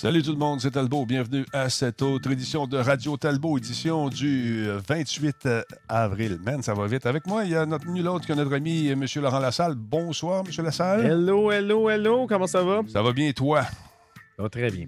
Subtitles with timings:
[0.00, 1.04] Salut tout le monde, c'est Talbot.
[1.04, 6.38] Bienvenue à cette autre édition de Radio Talbot, édition du 28 euh, avril.
[6.42, 7.04] Man, ça va vite.
[7.04, 9.04] Avec moi, il y a notre nul autre que notre ami euh, M.
[9.16, 9.74] Laurent Lassalle.
[9.74, 10.64] Bonsoir, M.
[10.64, 11.04] Lassalle.
[11.04, 12.26] Hello, hello, hello.
[12.26, 12.80] Comment ça va?
[12.90, 13.62] Ça va bien, toi?
[14.38, 14.86] Ça va très bien.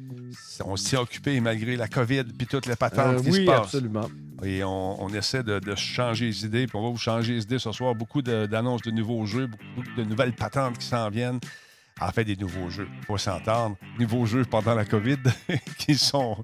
[0.64, 3.64] On s'est occupé malgré la COVID puis toutes les patentes Euh, qui oui, se passent.
[3.64, 4.08] absolument.
[4.42, 7.42] Et on, on essaie de, de changer les idées, puis on va vous changer les
[7.42, 7.94] idées ce soir.
[7.94, 11.38] Beaucoup de- d'annonces de, nouveaux jeux, beaucoup de nouvelles patentes qui s'en viennent.
[12.00, 13.76] En fait, des nouveaux jeux, faut s'entendre.
[13.98, 15.18] Nouveaux jeux pendant la COVID
[15.78, 16.42] qui sont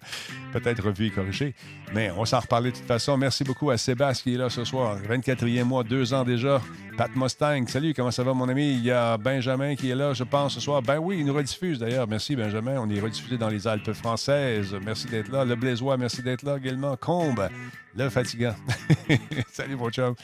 [0.52, 1.54] peut-être revus et corrigés.
[1.94, 3.16] Mais on s'en reparler de toute façon.
[3.16, 4.98] Merci beaucoup à Sébastien qui est là ce soir.
[5.08, 6.60] 24e mois, deux ans déjà.
[6.96, 8.72] Pat Mustang, salut, comment ça va mon ami?
[8.72, 10.82] Il y a Benjamin qui est là, je pense, ce soir.
[10.82, 12.08] Ben oui, il nous rediffuse d'ailleurs.
[12.08, 12.78] Merci Benjamin.
[12.80, 14.76] On est rediffusé dans les Alpes françaises.
[14.84, 15.44] Merci d'être là.
[15.44, 16.96] Le Blaisois, merci d'être là également.
[16.96, 17.48] Combe,
[17.96, 18.54] le fatigant.
[19.52, 20.14] salut mon chum.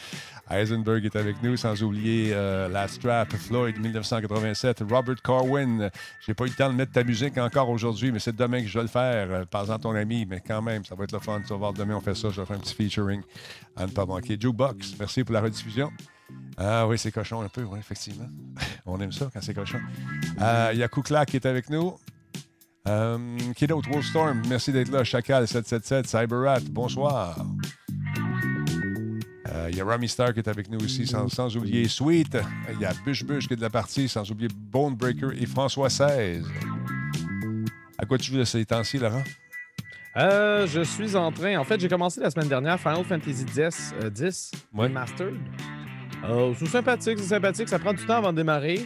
[0.51, 5.91] Heisenberg est avec nous, sans oublier euh, La Floyd 1987, Robert Corwin.
[6.21, 8.69] J'ai pas eu le temps de mettre ta musique encore aujourd'hui, mais c'est demain que
[8.69, 9.29] je vais le faire.
[9.31, 11.41] Euh, Parle-en à ton ami, mais quand même, ça va être le fun.
[11.41, 12.29] Tu vas voir, demain, on fait ça.
[12.31, 13.23] Je vais faire un petit featuring
[13.77, 14.37] à ne pas manquer.
[14.39, 15.91] Jukebox, merci pour la rediffusion.
[16.57, 18.29] Ah oui, c'est cochon un peu, oui, effectivement.
[18.87, 19.79] on aime ça quand c'est cochon.
[20.41, 20.73] Euh,
[21.27, 21.97] qui est avec nous.
[22.87, 23.19] Euh,
[23.57, 23.89] qui d'autre?
[23.91, 25.05] Wolfstorm, merci d'être là.
[25.05, 27.47] Chacal 777, Cyberrat, bonsoir.
[29.49, 32.37] Euh, Il y a Rami Star qui est avec nous aussi, sans, sans oublier Sweet.
[32.75, 35.89] Il y a Bush Bush qui est de la partie, sans oublier Bonebreaker et François
[35.89, 36.43] XVI.
[37.99, 39.23] À quoi tu joues de ces temps-ci, Laurent?
[40.17, 41.57] Euh, je suis en train.
[41.57, 44.85] En fait, j'ai commencé la semaine dernière Final Fantasy X, euh, 10 Ouais.
[44.89, 45.35] Remastered.
[46.31, 47.69] Euh, c'est sympathique, c'est sympathique.
[47.69, 48.81] Ça prend du temps avant de démarrer.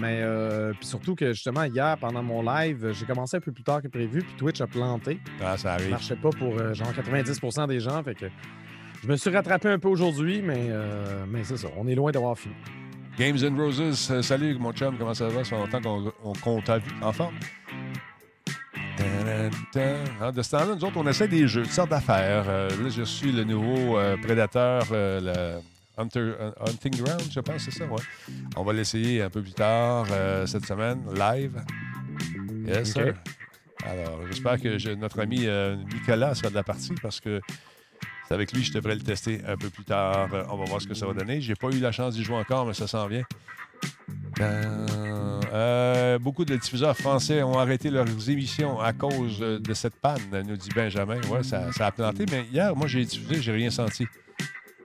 [0.00, 3.64] Mais euh, puis surtout que justement, hier, pendant mon live, j'ai commencé un peu plus
[3.64, 4.20] tard que prévu.
[4.22, 5.20] Puis Twitch a planté.
[5.40, 5.90] Ah, ça Ça arrive.
[5.90, 8.02] marchait pas pour euh, genre 90% des gens.
[8.02, 8.26] Fait que
[9.02, 11.68] je me suis rattrapé un peu aujourd'hui, mais, euh, mais c'est ça.
[11.76, 12.54] On est loin d'avoir fini.
[13.18, 15.44] Games and Roses, euh, salut mon chum, comment ça va?
[15.44, 17.34] Ça fait longtemps qu'on on- qu'on t'a vu en forme.
[20.20, 22.44] Ah, de ce temps-là, nous autres, on essaie des jeux, toutes sortes d'affaires.
[22.46, 25.54] Là, je suis le nouveau prédateur, le
[25.98, 28.00] Hunter, euh, Hunting Ground, je pense, c'est ça, ouais.
[28.56, 31.62] On va l'essayer un peu plus tard euh, cette semaine, live.
[32.66, 33.14] Yes, sir.
[33.84, 37.40] Alors, j'espère que je- notre ami euh, Nicolas sera de la partie parce que
[38.28, 40.28] c'est avec lui que je devrais le tester un peu plus tard.
[40.32, 41.40] Euh, on va voir ce que ça va donner.
[41.40, 43.24] J'ai pas eu la chance d'y jouer encore, mais ça s'en vient.
[44.40, 50.56] Euh, beaucoup de diffuseurs français ont arrêté leurs émissions à cause de cette panne, nous
[50.56, 51.20] dit Benjamin.
[51.28, 54.06] Ouais, ça, ça a planté, mais hier, moi, j'ai diffusé, j'ai rien senti.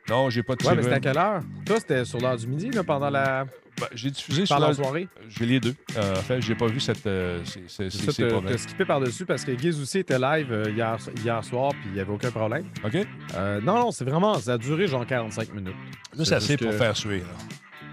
[0.09, 1.41] Non, j'ai pas de Ouais, mais c'était à quelle heure?
[1.65, 3.45] Toi, c'était sur l'heure du midi, là, pendant la,
[3.79, 4.71] Ben, j'ai diffusé sur pendant la...
[4.71, 5.07] la soirée?
[5.29, 5.75] J'ai les deux.
[5.97, 9.57] Euh, en fait, j'ai pas vu cette, euh, ces, ces- C'est skippé par-dessus parce que
[9.57, 12.65] Giz aussi était live euh, hier, hier soir, puis il n'y avait aucun problème.
[12.85, 12.95] OK?
[13.35, 15.75] Euh, non, non, c'est vraiment, ça a duré genre 45 minutes.
[16.15, 17.19] Là, c'est assez pour que- faire suer.
[17.19, 17.25] là.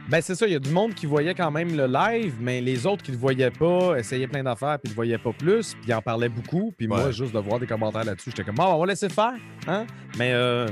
[0.08, 2.60] Ben, c'est ça, il y a du monde qui voyait quand même le live, mais
[2.60, 5.72] les autres qui le voyaient pas essayaient plein d'affaires, puis ne le voyaient pas plus,
[5.75, 8.56] puis ils en parlaient beaucoup, puis moi, juste de voir des commentaires là-dessus, j'étais comme,
[8.58, 9.32] Ah, on va laisser faire,
[9.66, 9.86] hein?
[10.19, 10.66] Mais euh,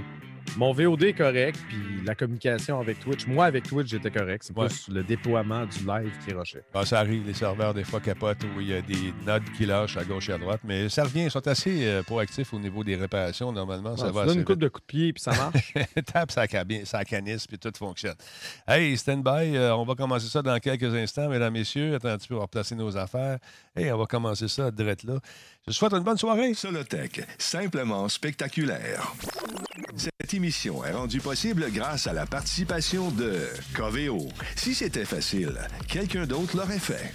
[0.56, 4.44] mon VOD est correct, puis la communication avec Twitch, moi, avec Twitch, j'étais correct.
[4.47, 4.66] C'est Ouais.
[4.66, 6.62] plus le déploiement du live qui rushait.
[6.75, 9.64] Ben, ça arrive, les serveurs, des fois, capotent où il y a des nodes qui
[9.66, 11.25] lâchent à gauche et à droite, mais ça revient.
[11.25, 13.50] Ils sont assez euh, proactifs au niveau des réparations.
[13.53, 15.72] Normalement, ça Ouais, va tu assez une coupe de coups de pied, puis ça marche.
[16.12, 18.14] Tape sa canisse, puis tout fonctionne.
[18.66, 21.94] Hey, stand-by, euh, on va commencer ça dans quelques instants, mesdames, messieurs.
[21.94, 23.38] Attends un petit peu, on va replacer nos affaires.
[23.75, 25.19] Hey, on va commencer ça direct là.
[25.66, 26.53] Je souhaite une bonne soirée.
[26.53, 29.15] Solotech, simplement spectaculaire.
[29.97, 34.28] Cette émission est rendue possible grâce à la participation de Coveo.
[34.56, 37.15] Si c'était facile, quelqu'un d'autre l'aurait fait.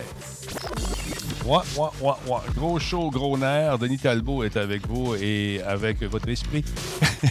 [1.45, 2.39] Ouais, ouais, ouais, ouais.
[2.55, 3.79] Gros show, gros nerf.
[3.79, 6.63] Denis Talbot est avec vous et avec votre esprit.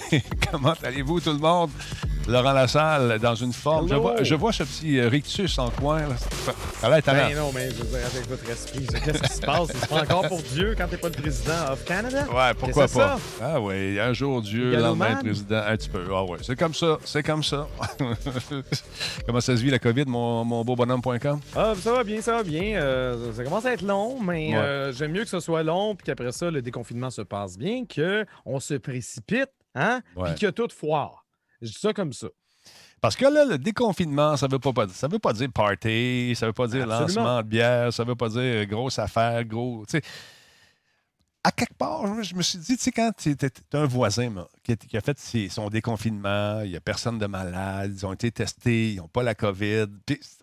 [0.50, 1.70] Comment allez-vous, tout le monde?
[2.28, 3.88] Laurent Lassalle, dans une forme.
[3.88, 6.00] Je vois, je vois ce petit euh, rictus en coin.
[6.00, 6.17] Là.
[6.81, 9.69] Ça l'air ben non, mais je veux dire, avec votre esprit, qu'est-ce qui se passe?
[9.75, 12.26] C'est pas encore pour Dieu quand t'es pas le président of Canada?
[12.32, 13.19] Ouais, pourquoi pas?
[13.19, 16.05] c'est Ah oui, un jour Dieu, le lendemain président, un petit peu.
[16.14, 17.66] Ah ouais, c'est comme ça, c'est comme ça.
[19.26, 21.40] Comment ça se vit la COVID, mon, mon beau bonhomme.com?
[21.56, 22.60] Ah, ça va bien, ça va bien.
[22.61, 24.57] Euh, ça commence à être long, mais Ouais.
[24.57, 27.85] euh, j'aime mieux que ce soit long, puis qu'après ça, le déconfinement se passe bien,
[27.85, 31.25] qu'on se précipite, hein, puis que tout foire.
[31.62, 32.29] Je dis ça comme ça.
[33.01, 36.53] Parce que là, le déconfinement, ça veut pas, ça veut pas dire party, ça veut
[36.53, 37.07] pas dire Absolument.
[37.07, 39.85] lancement de bière, ça veut pas dire grosse affaire, gros.
[39.89, 40.03] Tu sais,
[41.42, 43.34] à quelque part, je me suis dit, tu sais, quand tu
[43.72, 48.04] as un voisin qui, a fait son déconfinement, il n'y a personne de malade, ils
[48.04, 49.87] ont été testés, ils n'ont pas la COVID.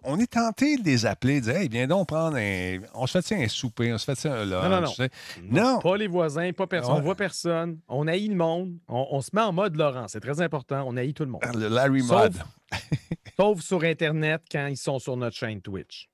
[0.04, 2.80] on est tenté de les appeler, de dire, hey, viens donc prendre un.
[2.96, 4.64] On se fait un souper, on se fait un lunch.
[4.64, 5.74] Non, non, non.
[5.74, 5.80] non.
[5.80, 6.96] Pas les voisins, pas personne.
[6.96, 7.80] On voit personne.
[7.88, 8.78] On haït le monde.
[8.88, 10.08] On, se met en mode Laurent.
[10.08, 10.84] C'est très important.
[10.88, 11.44] On haït tout le monde.
[11.54, 12.36] Le Larry Mode.
[13.40, 16.10] sauf sur Internet quand ils sont sur notre chaîne Twitch.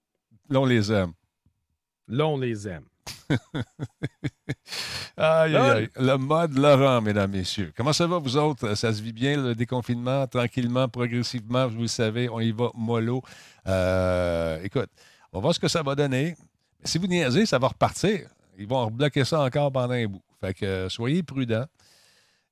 [0.49, 1.13] Là, on les aime.
[2.09, 2.83] Là, on les aime.
[5.17, 5.89] aïe, aïe, aïe.
[5.97, 7.73] Le mode Laurent, mesdames, messieurs.
[7.75, 8.75] Comment ça va, vous autres?
[8.75, 13.21] Ça se vit bien, le déconfinement, tranquillement, progressivement, vous le savez, on y va mollo.
[13.67, 14.89] Euh, écoute,
[15.31, 16.35] on va voir ce que ça va donner.
[16.83, 18.29] Si vous niaisez, ça va repartir.
[18.57, 20.23] Ils vont rebloquer ça encore pendant un bout.
[20.41, 21.65] Fait que euh, soyez prudents.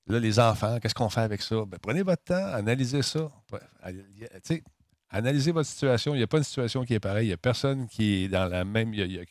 [0.07, 1.57] Là, les enfants, qu'est-ce qu'on fait avec ça?
[1.67, 3.29] Ben, prenez votre temps, analysez ça.
[5.09, 6.15] Analysez votre situation.
[6.15, 7.25] Il n'y a pas une situation qui est pareille.
[7.25, 8.93] Il n'y a personne qui est dans la même.
[8.93, 9.23] Il y a,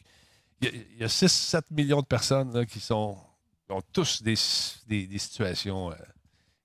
[0.63, 3.17] 6-7 millions de personnes qui sont
[3.71, 4.35] ont tous des,
[5.07, 5.95] des, situations euh,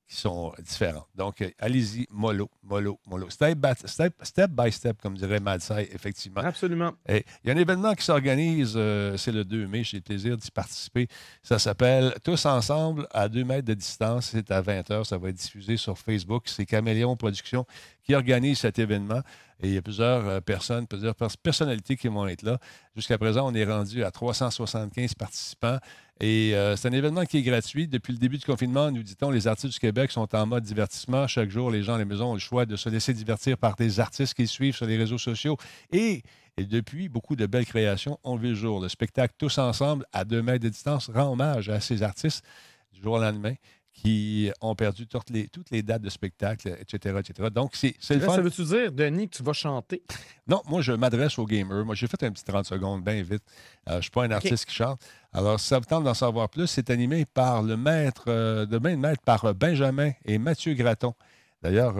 [0.07, 1.07] qui sont différentes.
[1.15, 3.29] Donc, euh, allez-y, mollo, mollo, mollo.
[3.29, 6.41] Step by step, step, by step comme dirait Madsai, effectivement.
[6.41, 6.93] Absolument.
[7.07, 10.37] il y a un événement qui s'organise, euh, c'est le 2 mai, j'ai le plaisir
[10.37, 11.07] d'y participer.
[11.41, 14.29] Ça s'appelle Tous ensemble à 2 mètres de distance.
[14.31, 16.43] C'est à 20h, ça va être diffusé sur Facebook.
[16.47, 17.65] C'est Caméléon Productions
[18.03, 19.21] qui organise cet événement.
[19.61, 22.59] Et il y a plusieurs euh, personnes, plusieurs personnalités qui vont être là.
[22.95, 25.77] Jusqu'à présent, on est rendu à 375 participants.
[26.19, 27.87] Et euh, c'est un événement qui est gratuit.
[27.87, 31.27] Depuis le début du confinement, nous dit-on, les artistes du Québec sont en mode divertissement.
[31.27, 33.75] Chaque jour, les gens à la maison ont le choix de se laisser divertir par
[33.75, 35.57] des artistes qu'ils suivent sur les réseaux sociaux.
[35.91, 36.23] Et,
[36.57, 38.81] et depuis, beaucoup de belles créations ont vu le jour.
[38.81, 42.45] Le spectacle Tous ensemble, à deux mètres de distance, rend hommage à ces artistes
[42.93, 43.55] du jour au lendemain
[43.95, 47.15] qui ont perdu toutes les, toutes les dates de spectacle, etc.
[47.19, 47.49] etc.
[47.49, 48.35] Donc, c'est le fun.
[48.35, 50.03] Ça veut-tu dire, Denis, que tu vas chanter?
[50.47, 51.85] Non, moi, je m'adresse aux gamers.
[51.85, 53.41] Moi, j'ai fait un petit 30 secondes, bien vite.
[53.87, 55.01] Euh, je ne suis pas un artiste qui chante.
[55.33, 58.77] Alors, si ça vous tente d'en savoir plus, c'est animé par le maître, euh, de
[58.77, 61.15] main de maître, par euh, Benjamin et Mathieu Graton.
[61.63, 61.95] D'ailleurs,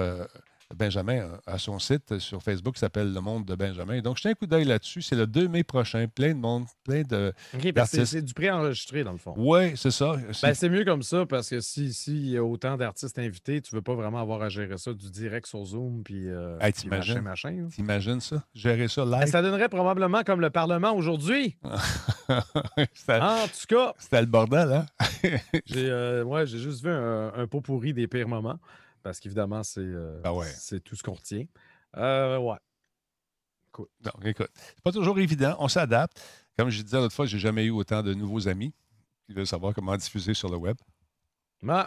[0.73, 4.01] Benjamin a son site sur Facebook qui s'appelle Le Monde de Benjamin.
[4.01, 5.01] Donc, jetez un coup d'œil là-dessus.
[5.01, 6.07] C'est le 2 mai prochain.
[6.07, 7.33] Plein de monde, plein de.
[7.85, 9.33] C'est du pré-enregistré, dans le fond.
[9.37, 10.15] Oui, c'est ça.
[10.41, 13.73] Ben, c'est mieux comme ça parce que s'il si, y a autant d'artistes invités, tu
[13.73, 16.57] ne veux pas vraiment avoir à gérer ça du direct sur Zoom puis, euh,
[16.87, 17.67] machin, machin.
[17.71, 18.43] T'imagines ça?
[18.53, 19.19] Gérer ça live?
[19.19, 21.57] Ben, ça donnerait probablement comme le Parlement aujourd'hui.
[21.63, 22.41] en
[23.47, 23.93] tout cas.
[23.97, 24.85] C'était le bordel, hein?
[25.65, 28.59] j'ai euh, juste vu un, un pot pourri des pires moments
[29.05, 31.45] parce qu'évidemment, c'est euh, ben c'est tout ce qu'on retient.
[31.95, 32.57] Euh, ouais.
[33.67, 33.91] Écoute.
[34.23, 35.55] écoute, c'est pas toujours évident.
[35.59, 36.19] On s'adapte.
[36.57, 38.73] Comme je disais l'autre fois, j'ai jamais eu autant de nouveaux amis
[39.27, 40.75] qui veulent savoir comment diffuser sur le web.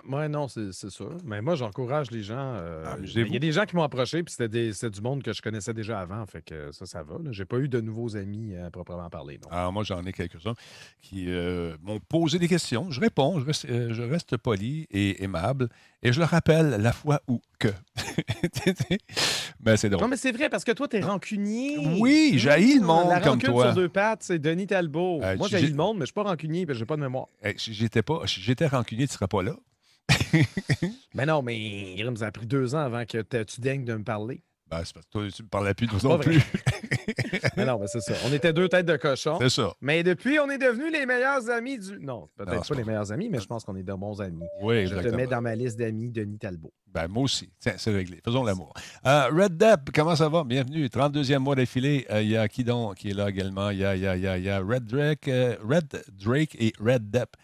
[0.05, 1.17] Moi, non, c'est sûr.
[1.25, 2.55] Mais moi, j'encourage les gens.
[2.57, 5.33] Euh, ah, il y a des gens qui m'ont approché, puis c'était du monde que
[5.33, 6.25] je connaissais déjà avant.
[6.27, 7.17] Fait que ça, ça va.
[7.31, 9.39] J'ai pas eu de nouveaux amis à proprement parler.
[9.51, 10.55] Alors, ah, moi, j'en ai quelques-uns
[11.01, 12.91] qui euh, m'ont posé des questions.
[12.91, 15.69] Je réponds, je reste, euh, je reste, poli et aimable.
[16.03, 17.69] Et je leur rappelle la fois où que.
[19.61, 20.03] mais c'est drôle.
[20.03, 21.79] Non, mais c'est vrai, parce que toi, t'es rancunier.
[22.01, 23.67] Oui, j'ai le monde la comme toi.
[23.67, 25.21] sur deux pattes, c'est Denis Talbot.
[25.37, 27.27] moi, j'ai le monde, mais je suis pas rancunier, parce que j'ai pas de mémoire.
[27.57, 29.55] J'étais pas, j'étais rancunier, tu serais pas là.
[31.15, 34.05] Mais non, mais il nous a pris deux ans avant que tu daignes de me
[34.05, 34.43] parler.
[34.71, 36.43] Ben, c'est parce que toi, tu me parlais plus de non plus.
[37.57, 38.13] mais non, mais c'est ça.
[38.27, 39.39] On était deux têtes de cochon.
[39.41, 39.73] C'est ça.
[39.81, 41.99] Mais depuis, on est devenus les meilleurs amis du.
[42.01, 44.45] Non, peut-être pas, les meilleurs amis, mais je pense qu'on est de bons amis.
[44.61, 45.05] Oui, exactement.
[45.05, 46.73] Je te mets dans ma liste d'amis Denis Talbot.
[46.87, 47.51] Ben, moi aussi.
[47.59, 48.21] Tiens, c'est réglé.
[48.23, 48.75] Faisons l'amour.
[49.07, 50.45] Euh, Red Depp, comment ça va?
[50.45, 50.87] Bienvenue.
[50.87, 52.07] 32e mois d'affilée.
[52.11, 53.71] Euh, il y a qui donc qui est là également?
[53.71, 56.75] Il y a, y a, y a, y a Red, Drake, euh, Red Drake et
[56.79, 57.37] Red Depp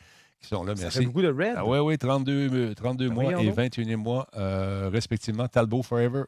[0.46, 0.74] sont là.
[0.76, 0.84] Merci.
[0.84, 1.54] Ça fait beaucoup de red.
[1.56, 5.48] Ah, oui, oui, 32, 32 ben mois et 21 mois, euh, respectivement.
[5.48, 6.24] Talbot Forever.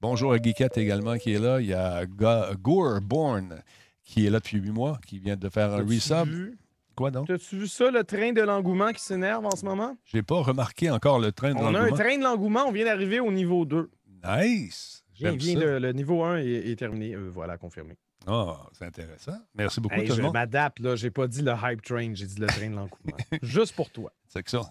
[0.00, 1.60] Bonjour à Geekette également qui est là.
[1.60, 3.62] Il y a Gore Bourne
[4.04, 6.54] qui est là depuis 8 mois, qui vient de faire un resub.
[6.96, 7.30] Quoi donc?
[7.30, 9.96] As-tu vu ça, le train de l'engouement qui s'énerve en ce moment?
[10.04, 11.78] J'ai pas remarqué encore le train de l'engouement.
[11.78, 13.88] On a un train de l'engouement, on vient d'arriver au niveau 2.
[14.24, 15.04] Nice!
[15.20, 17.14] Bien, le, niveau 1 est, terminé.
[17.14, 17.94] Euh, voilà, confirmé.
[18.28, 19.38] Ah, c'est intéressant.
[19.54, 20.96] Merci beaucoup, tout je m'adapte, là.
[20.96, 23.16] J'ai pas dit le hype train, j'ai dit le train de l'engouement.
[23.42, 24.12] Juste pour toi.
[24.28, 24.62] C'est que ça.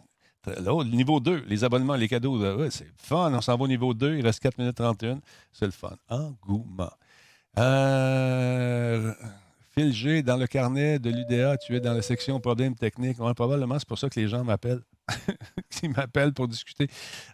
[0.46, 3.34] Là, niveau 2, les abonnements, les cadeaux, c'est fun.
[3.34, 5.20] On s'en va au niveau 2, il reste 4 minutes 31.
[5.52, 5.98] C'est le fun.
[6.08, 6.92] Engouement.
[7.58, 9.14] Euh,
[9.72, 13.18] Phil G, dans le carnet de l'UDA, tu es dans la section problèmes techniques.
[13.18, 14.84] probablement, c'est pour ça que les gens m'appellent.
[15.70, 16.88] qui m'appellent pour discuter.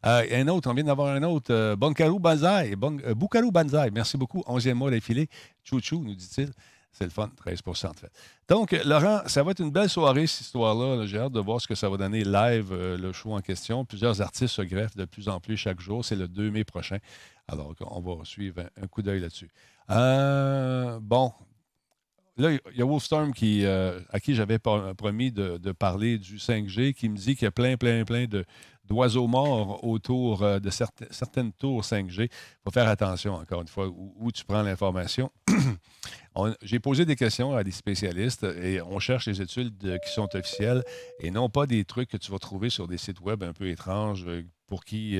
[0.05, 1.53] Euh, un autre, on vient d'avoir un autre.
[1.53, 2.75] Euh, Bonkarou Banzai.
[2.75, 3.89] Bon, euh, Banzai.
[3.91, 4.41] Merci beaucoup.
[4.41, 5.27] 11e mois d'affilée.
[5.63, 6.51] Chouchou, nous dit-il.
[6.91, 8.11] C'est le fun, 13 en fait.
[8.47, 11.07] Donc, Laurent, ça va être une belle soirée, cette histoire-là.
[11.07, 13.83] J'ai hâte de voir ce que ça va donner live, le show en question.
[13.83, 16.05] Plusieurs artistes se greffent de plus en plus chaque jour.
[16.05, 16.99] C'est le 2 mai prochain.
[17.47, 19.49] Alors, on va suivre un, coup d'œil là-dessus.
[19.89, 21.33] bon,
[22.37, 26.93] là, il y a Wolfstorm qui, euh, à qui j'avais promis de, parler du 5G,
[26.93, 28.25] qui me dit qu'il y a plein, plein, plein
[28.85, 32.23] d'oiseaux morts autour euh, de certaines, tours 5G.
[32.23, 32.29] Il
[32.63, 35.31] faut faire attention, encore une fois, où, tu prends l'information.
[36.63, 40.83] J'ai posé des questions à des spécialistes et on cherche les études qui sont officielles
[41.19, 43.69] et non pas des trucs que tu vas trouver sur des sites web un peu
[43.69, 44.25] étranges
[44.65, 45.19] pour qui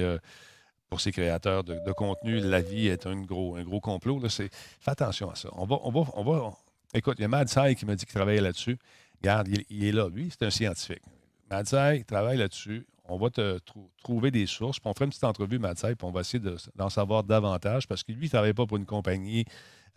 [0.93, 4.19] pour ces créateurs de, contenu, la vie est un gros, un gros complot.
[4.19, 4.49] Là, fais
[4.85, 5.49] attention à ça.
[5.53, 6.53] On va, on va,
[6.93, 8.77] écoute, il y a Mad qui m'a dit qu'il travaillait là-dessus.
[9.21, 10.09] Regarde, il, est là.
[10.09, 11.01] Lui, c'est un scientifique.
[11.49, 11.65] Mad
[12.05, 12.85] travaille là-dessus.
[13.05, 13.59] On va te
[14.03, 14.79] trouver des sources.
[14.79, 16.43] Puis on fera une petite entrevue, Mad puis on va essayer
[16.75, 19.45] d'en savoir davantage parce que lui, il ne travaille pas pour une compagnie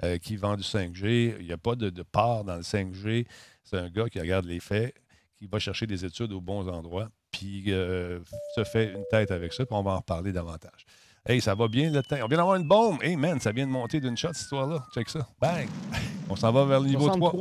[0.02, 1.36] euh, qui vend du 5G.
[1.38, 3.26] Il n'y a pas de, de part dans le 5G.
[3.62, 4.94] C'est un gars qui regarde les faits,
[5.36, 8.20] qui va chercher des études aux bons endroits puis euh,
[8.54, 10.86] se fait une tête avec ça, puis on va en reparler davantage.
[11.28, 12.18] Hey, ça va bien le temps?
[12.23, 13.02] On vient d'avoir une bombe.
[13.02, 14.87] Hey, man, ça vient de monter d'une shot, cette histoire-là.
[14.95, 15.26] Check ça.
[15.40, 15.66] Bang!
[16.30, 17.33] On s'en va vers le niveau 3.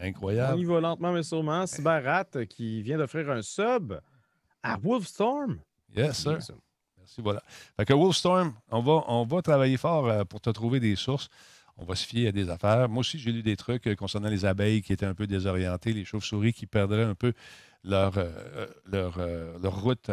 [0.00, 0.54] Incroyable.
[0.56, 1.64] On y va lentement, mais sûrement.
[1.64, 4.00] Cyberrat qui vient d'offrir un sub
[4.64, 5.60] à Wolfstorm.
[5.96, 6.38] Yes, sir.
[6.96, 7.40] Merci, voilà.
[7.76, 11.28] Fait que Wolfstorm, on va, on va travailler fort euh, pour te trouver des sources.
[11.76, 12.88] On va se fier à des affaires.
[12.88, 15.92] Moi aussi, j'ai lu des trucs euh, concernant les abeilles qui étaient un peu désorientées,
[15.92, 17.32] les chauves-souris qui perdraient un peu
[17.84, 20.10] leur, euh, euh, leur, euh, leur, route,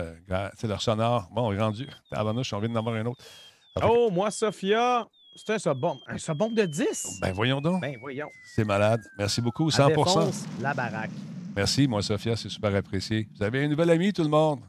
[0.57, 1.29] c'est leur sonore.
[1.31, 1.87] Bon, on est rendu.
[2.11, 3.23] Avant j'ai envie d'en avoir un autre.
[3.83, 5.99] oh, moi, Sophia, c'est un sabon.
[6.07, 7.19] Un sabon de 10?
[7.21, 7.81] Ben voyons donc.
[7.81, 8.29] Ben voyons.
[8.43, 9.01] C'est malade.
[9.17, 9.69] Merci beaucoup.
[9.69, 9.89] 100
[10.61, 11.11] la baraque.
[11.55, 13.27] Merci, moi, Sophia, c'est super apprécié.
[13.37, 14.59] Vous avez une nouvelle amie, tout le monde?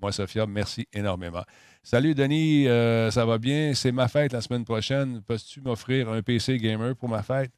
[0.00, 1.44] Moi, Sophia, merci énormément.
[1.82, 2.64] Salut, Denis,
[3.10, 3.72] ça va bien?
[3.74, 5.22] C'est ma fête la semaine prochaine.
[5.22, 7.52] Peux-tu m'offrir un PC gamer pour ma fête?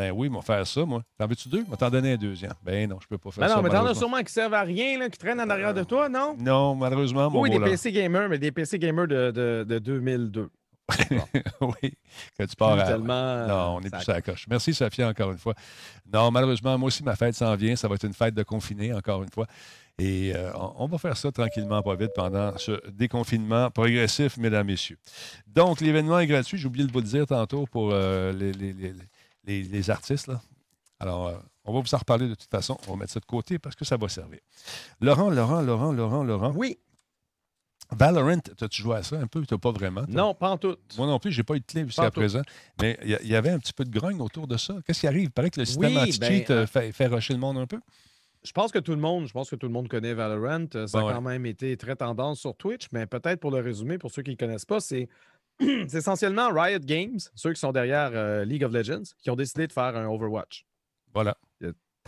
[0.00, 1.02] Ben oui, m'ont faire ça, moi.
[1.18, 1.62] T'en veux-tu deux?
[1.70, 2.54] Je t'en donner un deuxième.
[2.62, 3.56] Ben non, je peux pas faire ben ça.
[3.56, 5.82] Non, mais t'en as sûrement qui servent à rien, là, qui traînent en arrière de
[5.82, 6.34] toi, non?
[6.38, 10.48] Non, malheureusement, mon Oui, des PC gamers, mais des PC gamers de, de, de 2002.
[11.60, 11.92] oui,
[12.38, 12.96] que tu pars à...
[12.96, 14.46] Non, on est plus à la coche.
[14.48, 15.52] Merci, Sophia, encore une fois.
[16.10, 17.76] Non, malheureusement, moi aussi, ma fête s'en vient.
[17.76, 19.46] Ça va être une fête de confiné, encore une fois.
[19.98, 24.96] Et euh, on va faire ça tranquillement, pas vite, pendant ce déconfinement progressif, mesdames, messieurs.
[25.46, 26.56] Donc, l'événement est gratuit.
[26.56, 28.94] J'ai oublié de vous le dire tantôt pour euh, les, les, les
[29.44, 30.26] les, artistes.
[30.26, 30.40] Là.
[30.98, 32.78] Alors, euh, on va vous en reparler de toute façon.
[32.86, 34.40] On va mettre ça de côté parce que ça va servir.
[35.00, 36.52] Laurent, Laurent, Laurent, Laurent, Laurent.
[36.54, 36.78] Oui.
[37.92, 39.44] Valorant, as-tu joué à ça un peu?
[39.44, 40.04] Tu pas vraiment?
[40.08, 40.76] Non, pas en tout.
[40.96, 42.42] Moi non plus, j'ai pas eu de clé jusqu'à présent.
[42.80, 44.76] Mais il y, avait un petit peu de grogne autour de ça.
[44.86, 45.24] Qu'est-ce qui arrive?
[45.24, 47.80] Il paraît que le système anti-cheat ben, euh, fait, fait rusher le monde un peu.
[48.44, 50.66] Je pense que tout le monde, je pense que tout le monde connaît Valorant.
[50.86, 54.12] Ça a quand même été très tendance sur Twitch, mais peut-être pour le résumer, pour
[54.12, 55.08] ceux qui ne connaissent pas, c'est
[55.88, 59.66] c'est essentiellement Riot Games, ceux qui sont derrière euh, League of Legends, qui ont décidé
[59.66, 60.66] de faire un Overwatch.
[61.12, 61.36] Voilà.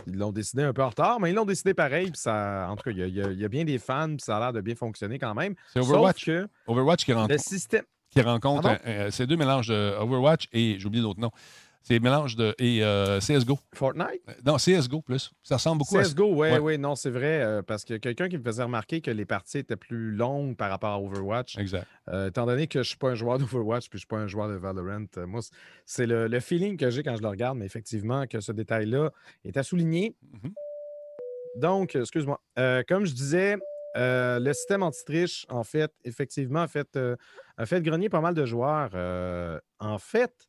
[0.07, 2.11] Ils l'ont décidé un peu en retard, mais ils l'ont décidé pareil.
[2.15, 4.59] ça, en tout cas, il y, a, bien des fans, puis ça a l'air de
[4.59, 5.55] bien fonctionner quand même.
[5.71, 6.29] C'est Overwatch,
[6.67, 7.33] Overwatch qui rencontre.
[7.33, 7.83] Le système.
[8.09, 8.77] Qui rencontre.
[8.85, 11.31] Euh, ces deux mélanges de Overwatch et, j'oublie l'autre nom,
[11.83, 12.55] c'est mélange de.
[12.59, 13.59] Et euh, CSGO.
[13.73, 14.21] Fortnite?
[14.29, 15.31] Euh, non, CSGO plus.
[15.43, 17.41] Ça ressemble beaucoup à CSGO, oui, oui, non, c'est vrai.
[17.41, 20.69] Euh, parce que quelqu'un qui me faisait remarquer que les parties étaient plus longues par
[20.69, 21.57] rapport à Overwatch.
[21.57, 21.85] Exact.
[22.27, 24.17] étant donné que je ne suis pas un joueur d'Overwatch puis je ne suis pas
[24.17, 25.41] un joueur de Valorant, moi,
[25.85, 29.11] c'est le, feeling que j'ai quand je le regarde, mais effectivement, que ce détail-là
[29.43, 30.15] est à souligner.
[30.33, 31.59] Mm-hmm.
[31.59, 32.39] Donc, excuse-moi.
[32.87, 33.57] comme je disais,
[33.95, 36.97] le système anti-triche, en fait, effectivement, a fait,
[37.57, 38.91] a fait grenier pas mal de joueurs.
[39.79, 40.47] en fait,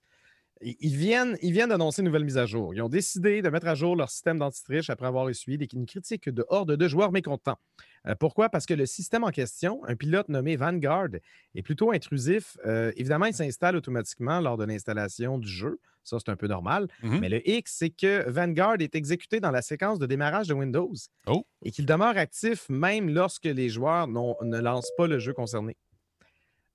[0.61, 2.75] ils viennent, ils viennent d'annoncer une nouvelle mise à jour.
[2.75, 6.29] Ils ont décidé de mettre à jour leur système d'antitriche après avoir essuyé une critique
[6.29, 7.59] de horde de joueurs mécontents.
[8.07, 8.49] Euh, pourquoi?
[8.49, 11.09] Parce que le système en question, un pilote nommé Vanguard,
[11.55, 12.57] est plutôt intrusif.
[12.67, 15.79] Euh, évidemment, il s'installe automatiquement lors de l'installation du jeu.
[16.05, 16.87] Ça, c'est un peu normal.
[17.03, 17.21] Mm-hmm.
[17.21, 20.93] Mais le X, c'est que Vanguard est exécuté dans la séquence de démarrage de Windows
[21.27, 21.47] oh.
[21.63, 25.77] et qu'il demeure actif même lorsque les joueurs ne lancent pas le jeu concerné.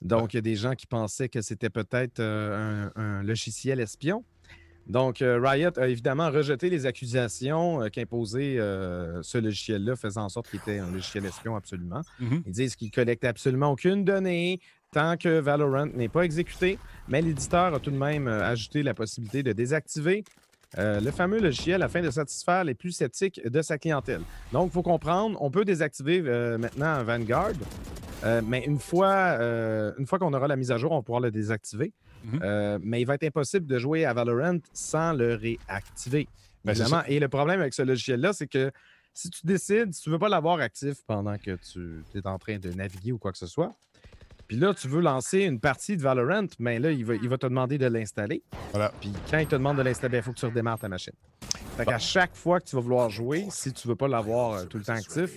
[0.02, 4.24] Donc, il y a des gens qui pensaient que c'était peut-être euh, un, logiciel espion.
[4.88, 10.50] Donc, euh, Riot a évidemment rejeté les accusations euh, qu'imposait ce logiciel-là, faisant en sorte
[10.50, 12.02] qu'il était un logiciel espion absolument.
[12.22, 12.44] Mm-hmm.
[12.46, 14.60] Ils disent qu'il collecte absolument aucune donnée
[14.92, 19.44] tant que Valorant n'est pas exécuté, mais l'éditeur a tout de même ajouté la possibilité
[19.44, 20.24] de désactiver
[20.78, 24.22] le fameux logiciel afin de satisfaire les plus sceptiques de sa clientèle.
[24.52, 27.54] Donc, il faut comprendre, on peut désactiver maintenant Vanguard,
[28.24, 31.20] euh, mais une fois, euh, une fois qu'on aura la mise à jour, on pourra
[31.20, 31.94] le désactiver.
[32.24, 32.40] Mhm.
[32.44, 36.28] Euh, mais il va être impossible de jouer à Valorant sans le réactiver.
[36.66, 37.04] Ben, évidemment.
[37.08, 38.72] Et le problème avec ce logiciel-là, c'est que
[39.14, 42.38] si tu décides, si tu ne veux pas l'avoir actif pendant que tu es en
[42.38, 43.74] train de naviguer ou quoi que ce soit,
[44.50, 47.38] puis là, tu veux lancer une partie de Valorant, mais là, il va, il va
[47.38, 48.42] te demander de l'installer.
[48.72, 48.92] Voilà.
[49.00, 51.14] Puis quand il te demande de l'installer, il faut que tu redémarres ta machine.
[51.78, 54.68] Fait qu'à chaque fois que tu vas vouloir jouer, si tu ne veux pas l'avoir
[54.68, 55.30] tout le temps actif,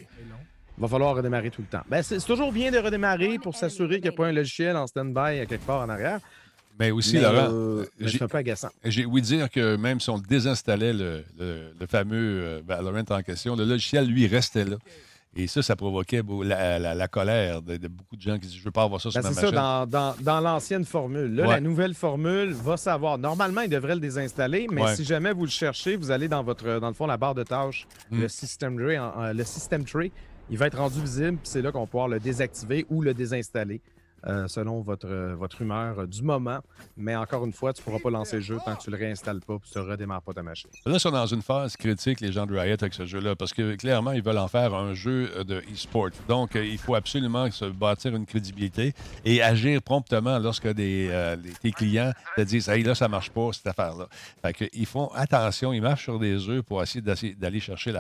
[0.79, 1.85] va falloir redémarrer tout le temps.
[1.89, 4.87] Ben, c'est toujours bien de redémarrer pour s'assurer qu'il n'y a pas un logiciel en
[4.87, 6.19] stand-by quelque part en arrière.
[6.81, 8.71] Mais aussi, Mais, Laurent, euh, c'est un peu agaçant.
[8.83, 13.23] j'ai ouï dire que même si on désinstallait le, le- le fameux euh, Valorant en
[13.23, 14.77] question, le logiciel, lui, restait là.
[15.35, 18.57] Et ça, ça provoquait la, la- la colère de, de beaucoup de gens qui disent
[18.57, 19.57] Je veux pas avoir ça sur Ben, ma c'est ça, machine.
[19.57, 21.35] dans, dans- dans l'ancienne formule.
[21.35, 21.55] Là, Ouais.
[21.55, 23.17] la nouvelle formule va savoir.
[23.17, 24.95] Normalement, il devrait le désinstaller, mais Ouais.
[24.95, 27.45] si jamais vous le cherchez, vous allez dans votre, dans le fond, la barre de
[27.45, 28.21] tâches, Mm.
[28.21, 30.13] le system le system tray,
[30.51, 33.15] il va être rendu visible, puis c'est là qu'on va pouvoir le désactiver ou le
[33.15, 33.81] désinstaller.
[34.27, 36.61] Euh, selon votre, euh, votre humeur euh, du moment.
[36.97, 38.97] Mais encore une fois, tu ne pourras pas lancer le jeu tant que tu ne
[38.97, 40.71] le réinstalles pas et tu ne redémarres pas ta machine.
[40.87, 43.53] Là, ils sont dans une phase critique, les gens de Riot, avec ce jeu-là, parce
[43.53, 46.11] que clairement, ils veulent en faire un jeu de e-sport.
[46.29, 52.43] Donc, il faut absolument se bâtir une crédibilité et agir promptement lorsque tes clients te
[52.43, 54.07] disent Hey, là, ça marche pas, cette affaire-là.
[54.73, 57.03] Ils font attention, ils marchent sur des œufs pour essayer
[57.35, 57.93] d'aller chercher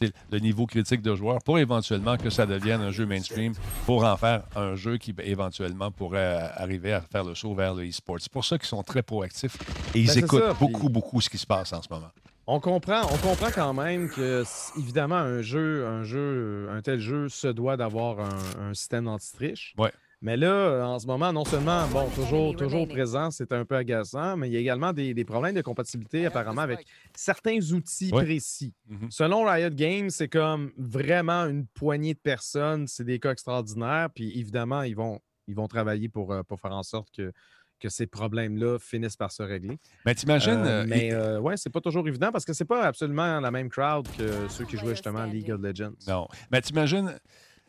[0.00, 3.52] le niveau critique de joueurs pour éventuellement que ça devienne un jeu mainstream,
[3.86, 7.74] pour en faire un jeu qui éventuellement pourrait euh, arriver à faire le saut vers
[7.74, 8.16] le e-sport.
[8.20, 9.56] C'est pour ça qu'ils sont très proactifs
[9.94, 11.88] et ils Ben, c'est écoutent ça, puis- beaucoup, beaucoup ce qui se passe en ce
[11.90, 12.08] moment.
[12.46, 14.42] On comprend, on comprend quand même que,
[14.78, 19.74] évidemment, un jeu, un jeu, un tel jeu se doit d'avoir un, un système d'anti-triche.
[19.76, 19.92] Ouais.
[20.22, 24.36] Mais là, en ce moment, non seulement, bon, toujours, toujours présent, c'est un peu agaçant,
[24.36, 28.24] mais il y a également des, des problèmes de compatibilité apparemment avec certains outils Ouais.
[28.24, 28.72] précis.
[28.88, 29.10] Mhm.
[29.10, 34.36] Selon Riot Games, c'est comme vraiment une poignée de personnes, c'est des cas extraordinaires, puis
[34.40, 37.32] évidemment, ils vont, ils vont travailler pour, euh, pour faire en sorte que,
[37.80, 39.78] que ces problèmes-là finissent par se régler.
[40.04, 42.64] Mais t'imagines, Euh, euh, mais il- euh, ouais, c'est pas toujours évident parce que c'est
[42.64, 45.92] pas absolument la même crowd que ceux qui jouaient justement à League of Legends.
[46.06, 46.28] non.
[46.50, 47.18] Mais t'imagines,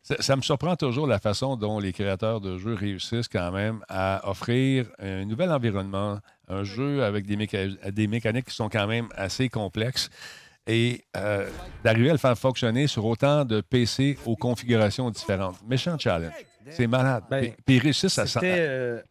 [0.01, 3.81] ça, ça me surprend toujours la façon dont les créateurs de jeux réussissent quand même
[3.88, 8.88] à offrir un nouvel environnement, un jeu avec des, méca- des mécaniques qui sont quand
[8.88, 10.09] même assez complexes
[10.68, 11.50] et euh,
[11.83, 15.57] d'arriver à le faire fonctionner sur autant de PC aux configurations différentes.
[15.68, 16.33] Méchant challenge.
[16.72, 17.24] C'est malade.
[17.29, 19.01] Ben, puis, puis ils réussissent à C'était, euh,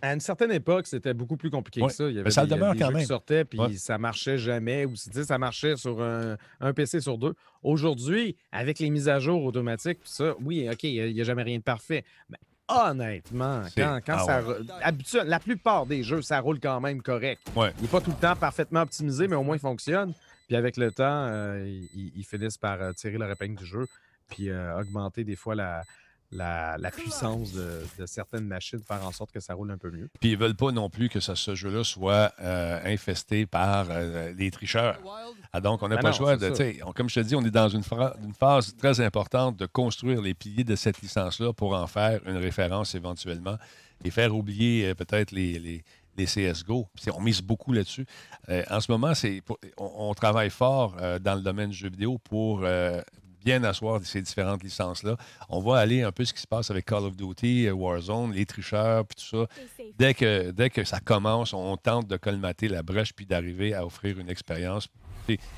[0.00, 2.04] à une certaine époque, c'était beaucoup plus compliqué Ouais, que ça.
[2.08, 3.02] Il y avait mais ça des, le demeure des quand jeux même.
[3.02, 3.72] qui sortaient, puis Ouais.
[3.74, 4.84] ça marchait jamais.
[4.86, 7.34] Ou ça marchait sur un, un PC sur deux.
[7.62, 11.42] Aujourd'hui, avec les mises à jour automatiques, puis ça, oui, OK, il n'y a, jamais
[11.42, 12.02] rien de parfait.
[12.30, 14.42] Mais honnêtement, quand, quand ah ça.
[14.82, 17.40] habitu- la plupart des jeux, ça roule quand même correct.
[17.56, 17.72] Ouais.
[17.78, 20.12] Il n'est pas tout le temps parfaitement optimisé, mais au moins il fonctionne.
[20.46, 23.86] Puis avec le temps, euh, ils, ils finissent par euh, tirer leur épingle du jeu,
[24.30, 25.82] puis euh, augmenter des fois la,
[26.30, 29.90] la, la puissance de, de certaines machines, faire en sorte que ça roule un peu
[29.90, 30.08] mieux.
[30.20, 34.32] Puis ils veulent pas non plus que ça- ce jeu-là soit euh, infesté par euh,
[34.36, 34.98] les tricheurs.
[35.52, 36.52] Ah, donc, on n'a Ben pas le choix de.
[36.84, 37.82] on- Comme je te dis, on est dans une,
[38.38, 42.94] phase très importante de construire les piliers de cette licence-là pour en faire une référence
[42.94, 43.56] éventuellement
[44.04, 45.82] et faire oublier euh, peut-être les, les,
[46.18, 46.86] les CSGO.
[46.94, 48.04] Puis on mise beaucoup là-dessus.
[48.50, 51.76] Euh, en ce moment, c'est pour- on, on travaille fort euh, dans le domaine du
[51.76, 52.60] jeu vidéo pour.
[53.44, 55.16] Bien asseoir ces différentes licences-là.
[55.48, 58.32] On va aller un peu ce qui se passe avec Call of Duty, euh, Warzone,
[58.32, 59.46] les tricheurs, puis tout ça.
[59.98, 63.84] Dès que, dès que ça commence, on tente de colmater la brèche puis d'arriver à
[63.84, 64.88] offrir une expérience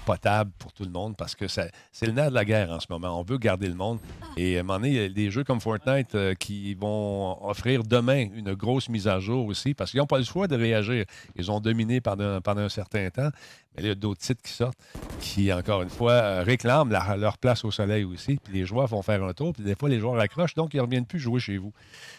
[0.05, 1.71] potable pour tout le monde parce que c'est
[2.03, 3.19] le nerf de la guerre en ce moment.
[3.21, 3.99] On veut garder le monde.
[4.37, 7.39] Et à un moment donné, il y a des jeux comme Fortnite euh, qui vont
[7.47, 10.57] offrir demain une grosse mise à jour aussi parce qu'ils n'ont pas le choix de
[10.57, 11.05] réagir.
[11.37, 13.31] Ils ont dominé pendant, pendant un certain temps.
[13.77, 14.79] Mais il y a d'autres titres qui sortent
[15.21, 18.39] qui, encore une fois, euh, réclament la- leur place au soleil aussi.
[18.43, 20.79] Puis les joueurs vont faire un tour, puis des fois, les joueurs accrochent, donc ils
[20.79, 21.73] ne reviennent plus jouer chez vous.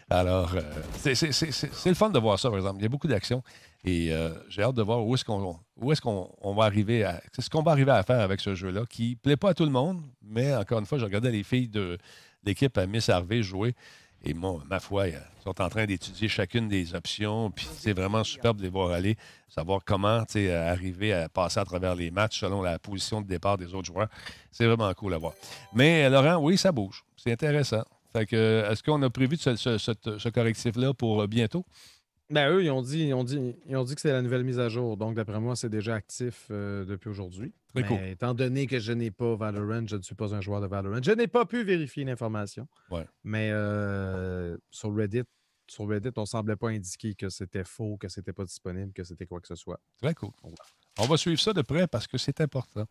[0.10, 0.62] Alors, euh,
[0.98, 2.78] c'est- le fun de voir ça, par exemple.
[2.80, 3.44] Il y a beaucoup d'action.
[3.84, 5.58] Et euh, j'ai hâte de voir où est-ce qu'on
[6.42, 7.22] on va arriver à.
[7.34, 9.54] C'est ce qu'on va arriver à faire avec ce jeu-là, qui ne plaît pas à
[9.54, 11.98] tout le monde, mais encore une fois, je regardais les filles de
[12.44, 13.74] l'équipe à Miss Harvey jouer.
[14.24, 17.50] Et moi, ma foi, elles sont en train d'étudier chacune des options.
[17.50, 19.16] Puis c'est vraiment superbe de les voir aller,
[19.50, 23.74] savoir comment arriver à passer à travers les matchs selon la position de départ des
[23.74, 24.10] autres joueurs.
[24.52, 25.34] C'est vraiment cool à voir.
[25.74, 27.04] Mais Laurent, oui, ça bouge.
[27.18, 27.84] C'est intéressant.
[28.14, 31.66] Fait que, est-ce qu'on a prévu ce, ce- ce- ce correctif-là pour euh, bientôt?
[32.32, 34.44] Ben, eux, ils ont dit, ils ont dit, ils ont dit que c'est la nouvelle
[34.46, 34.96] mise à jour.
[34.96, 37.54] Donc, d'après moi, c'est déjà actif euh, depuis aujourd'hui.
[37.74, 37.98] Très Mais cool.
[38.06, 41.02] étant donné que je n'ai pas Valorant, je ne suis pas un joueur de Valorant.
[41.04, 42.68] Je n'ai pas pu vérifier l'information.
[42.90, 43.06] Ouais.
[43.24, 45.24] Mais euh, sur Reddit,
[45.68, 49.26] sur Reddit, on semblait pas indiquer que c'était faux, que c'était pas disponible, que c'était
[49.26, 49.80] quoi que ce soit.
[50.02, 50.32] Très cool.
[51.00, 52.84] On va suivre ça de près parce que c'est important.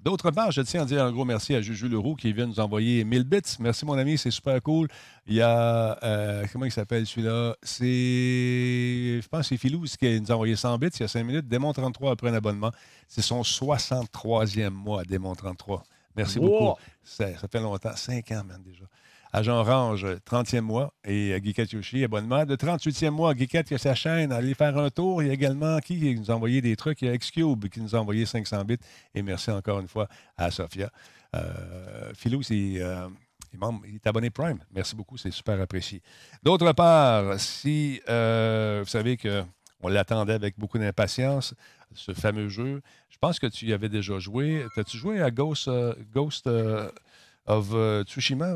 [0.00, 2.58] D'autre part, je tiens à dire un gros merci à Juju Leroux qui vient nous
[2.58, 3.40] envoyer 1000 bits.
[3.60, 4.88] Merci, mon ami, c'est super cool.
[5.26, 7.54] Il y a, euh, comment il s'appelle celui-là?
[7.62, 11.08] C'est, je pense que c'est Philou qui nous a envoyé 100 bits il y a
[11.08, 11.48] 5 minutes.
[11.48, 12.72] Démon 33 après un abonnement.
[13.08, 15.84] C'est son 63e mois à Démon 33.
[16.16, 16.48] Merci Wow!
[16.48, 16.80] beaucoup.
[17.02, 18.84] Ça, ça fait longtemps, 5 ans, man, déjà.
[19.36, 22.44] Agent Orange, 30e mois, et euh, Guy Yoshi, abonnement.
[22.46, 24.30] De 38e mois, Guy il a sa chaîne.
[24.30, 25.24] Allez faire un tour.
[25.24, 27.02] Il y a également qui qui nous a envoyé des trucs?
[27.02, 28.78] Il y a Xcube qui nous a envoyé 500 bits.
[29.12, 30.88] Et merci encore une fois à Sophia.
[31.34, 32.74] Euh, Philou, c'est.
[32.76, 33.08] euh,
[33.86, 34.58] il est abonné Prime.
[34.72, 36.00] Merci beaucoup, c'est super apprécié.
[36.42, 39.42] D'autre part, si euh, vous savez que
[39.80, 41.54] On l'attendait avec beaucoup d'impatience,
[41.92, 42.82] ce fameux jeu.
[43.10, 44.64] Je pense que tu y avais déjà joué.
[44.76, 46.88] As-tu joué à Ghost, euh, Ghost euh,
[47.46, 48.54] of euh, Tsushima?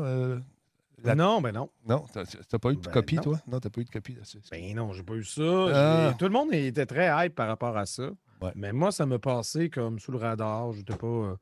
[0.99, 1.69] Euh, la- Non, ben non.
[1.87, 3.21] Non, t'as pas eu de Ben copie, non.
[3.23, 3.39] toi?
[3.47, 4.13] Non, t'as pas eu de copie.
[4.15, 4.39] là-dessus.
[4.51, 5.41] Ben non, j'ai pas eu ça.
[5.73, 6.13] Ah.
[6.17, 8.09] Tout le monde était très hype par rapport à ça.
[8.41, 8.51] Ouais.
[8.55, 10.71] Mais moi, ça m'a passé comme sous le radar.
[10.73, 11.07] J'étais pas.
[11.07, 11.35] euh,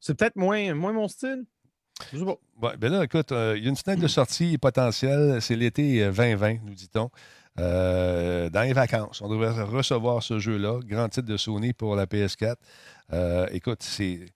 [0.00, 1.44] C'est peut-être moins, moins mon style.
[2.12, 2.36] Je sais pas.
[2.60, 5.40] Ouais, ben là, écoute, euh, il y a une fenêtre de sortie potentielle.
[5.40, 7.08] C'est l'été euh, 2020, nous dit-on.
[7.60, 12.06] Euh, dans les vacances, on devrait recevoir ce jeu-là, grand titre de Sony pour la
[12.06, 12.56] PS4.
[13.12, 14.26] Euh, écoute, c'est-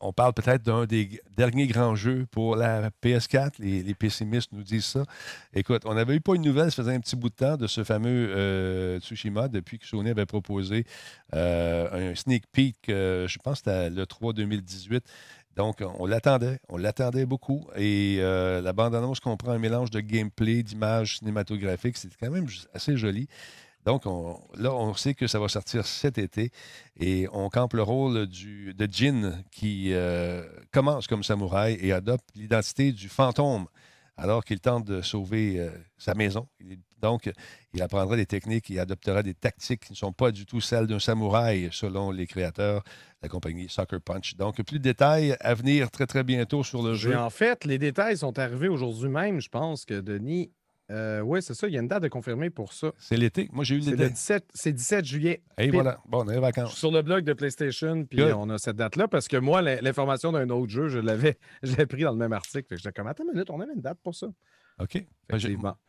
[0.00, 3.52] on parle peut-être d'un des derniers grands jeux pour la PS4.
[3.58, 5.04] Les, pessimistes nous disent ça.
[5.54, 7.66] Écoute, on n'avait eu pas une nouvelle, ça faisait un petit bout de temps de
[7.66, 10.84] ce fameux euh, Tsushima depuis que Sony avait proposé
[11.34, 15.04] euh, un sneak peek, euh, je pense que c'était le 3 2018.
[15.56, 17.68] Donc, on l'attendait, on l'attendait beaucoup.
[17.76, 21.96] Et la bande-annonce comprend un mélange de gameplay, d'images cinématographiques.
[21.96, 23.28] C'est quand même assez joli.
[23.84, 26.50] Donc, on- là, on sait que ça va sortir cet été.
[26.98, 30.42] Et on campe le rôle du, de Jin qui euh,
[30.72, 33.66] commence comme samouraï et adopte l'identité du fantôme
[34.16, 36.46] alors qu'il tente de sauver euh, sa maison.
[37.02, 37.30] Donc,
[37.74, 40.86] il apprendra des techniques et adoptera des tactiques qui ne sont pas du tout celles
[40.86, 42.88] d'un samouraï, selon les créateurs de
[43.22, 44.36] la compagnie Soccer Punch.
[44.36, 47.14] Donc, plus de détails à venir très, très bientôt sur le jeu.
[47.18, 49.40] En fait, les détails sont arrivés aujourd'hui même.
[49.40, 50.52] Je pense que Denis.
[50.90, 51.66] Oui, c'est ça.
[51.68, 52.92] Il y a une date de confirmer pour ça.
[52.98, 53.48] C'est l'été.
[53.52, 53.80] Moi, j'ai eu.
[53.80, 55.42] 17, c'est 17 juillet.
[55.58, 55.98] Et voilà.
[56.06, 56.76] Bon, on est en Je suis vacances.
[56.76, 58.32] sur le blog de PlayStation, puis Good.
[58.36, 61.38] on a cette date-là, parce que moi, l'in- l'information d'un autre jeu, je l'avais,
[61.88, 62.66] pris dans le même article.
[62.68, 64.28] Fait que j'étais comme, attends une minute, on avait une date pour ça.
[64.80, 65.04] OK.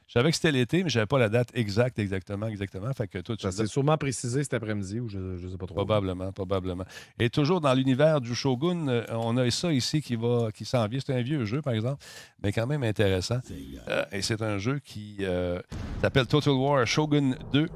[0.07, 2.93] Je savais que c'était l'été, mais je n'avais pas la date exacte, exactement, exactement.
[2.93, 5.65] Fait que toi, tu Ça s'est sûrement précisé cet après-midi, ou je ne sais pas
[5.65, 5.75] trop.
[5.75, 6.85] Probablement, probablement.
[7.17, 10.87] Et toujours dans l'univers du Shogun, euh, on a ça ici qui va, qui s'en
[10.87, 10.99] vient.
[11.03, 12.03] C'est un vieux jeu, par exemple,
[12.43, 13.39] mais quand même intéressant.
[13.87, 15.59] Euh, et c'est un jeu qui euh,
[16.01, 17.67] s'appelle Total War Shogun 2,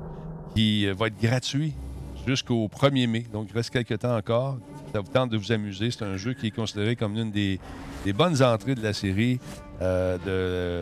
[0.53, 1.73] qui va être gratuit
[2.29, 3.25] jusqu'au 1er mai.
[3.33, 4.57] Donc, il reste quelques temps encore.
[4.93, 5.91] Ça vous tente de vous amuser.
[5.91, 7.59] C'est un jeu qui est considéré comme l'une des,
[8.05, 9.39] des bonnes entrées de la série
[9.81, 10.17] euh,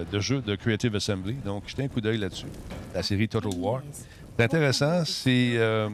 [0.03, 1.35] de, de jeux de Creative Assembly.
[1.45, 2.47] Donc, jetez un coup d'œil là-dessus.
[2.93, 3.81] La série Total War.
[4.37, 5.03] C'est intéressant.
[5.05, 5.89] C'est euh,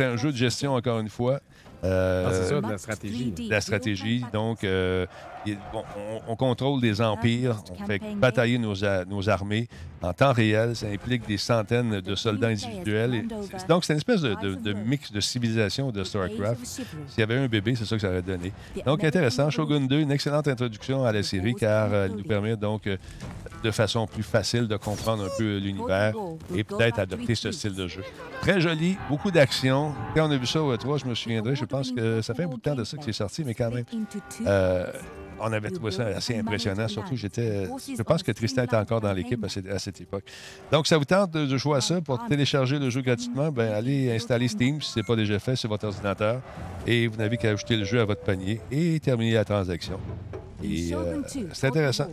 [0.00, 1.40] un jeu de gestion, encore une fois.
[1.82, 3.30] Euh, Ah, c'est ça, de la stratégie.
[3.30, 4.24] de la stratégie.
[4.32, 5.06] Donc, euh,
[5.72, 8.84] bon, on, on contrôle des empires, on fait batailler nos,
[9.28, 9.68] armées
[10.02, 10.74] en temps réel.
[10.76, 13.14] Ça implique des centaines de soldats individuels.
[13.14, 13.26] Et
[13.68, 16.64] donc, c'est une espèce de, de- de mix de civilisation de StarCraft.
[16.64, 16.84] S'il
[17.18, 18.52] y avait un bébé, c'est ça que ça aurait donné.
[18.86, 19.50] Donc, intéressant.
[19.50, 22.96] Shogun 2, une excellente introduction à la série car euh, elle nous permet donc euh,
[23.62, 26.14] de façon plus facile de comprendre un peu l'univers
[26.54, 28.02] et peut-être adopter ce style de jeu.
[28.40, 29.92] Très joli, beaucoup d'action.
[30.14, 32.44] Quand on a vu ça au E3, je me souviendrai, je pense que ça fait
[32.44, 33.84] un bout de temps de ça que c'est sorti, mais quand même,
[34.46, 34.86] euh,
[35.40, 36.88] on avait trouvé ça assez impressionnant.
[36.88, 40.24] Surtout, j'étais, je pense que Tristan était encore dans l'équipe à cette, époque.
[40.70, 43.50] Donc, ça vous tente de, jouer à ça pour télécharger le jeu gratuitement?
[43.50, 46.40] Ben, allez installer Steam si ce n'est pas déjà fait sur votre ordinateur
[46.86, 49.98] et vous n'avez qu'à ajouter le jeu à votre panier et terminer la transaction.
[50.62, 51.22] Et euh,
[51.52, 52.08] c'est intéressant.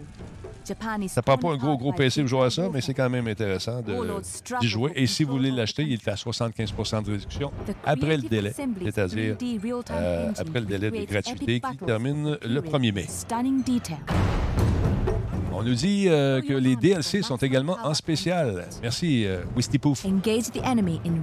[1.08, 3.28] Ça prend pas un gros, gros PC pour jouer à ça, mais c'est quand même
[3.28, 3.94] intéressant de-
[4.62, 4.92] d'y jouer.
[4.96, 6.74] Et si vous voulez l'acheter, il est à 75
[7.06, 7.52] de réduction
[7.86, 8.52] après le délai,
[8.86, 9.36] c'est-à-dire
[9.92, 13.06] euh, après le délai de gratuité qui termine le 1er mai.
[15.58, 18.68] On nous dit euh, que les DLC sont également en spécial.
[18.84, 19.42] Merci, euh,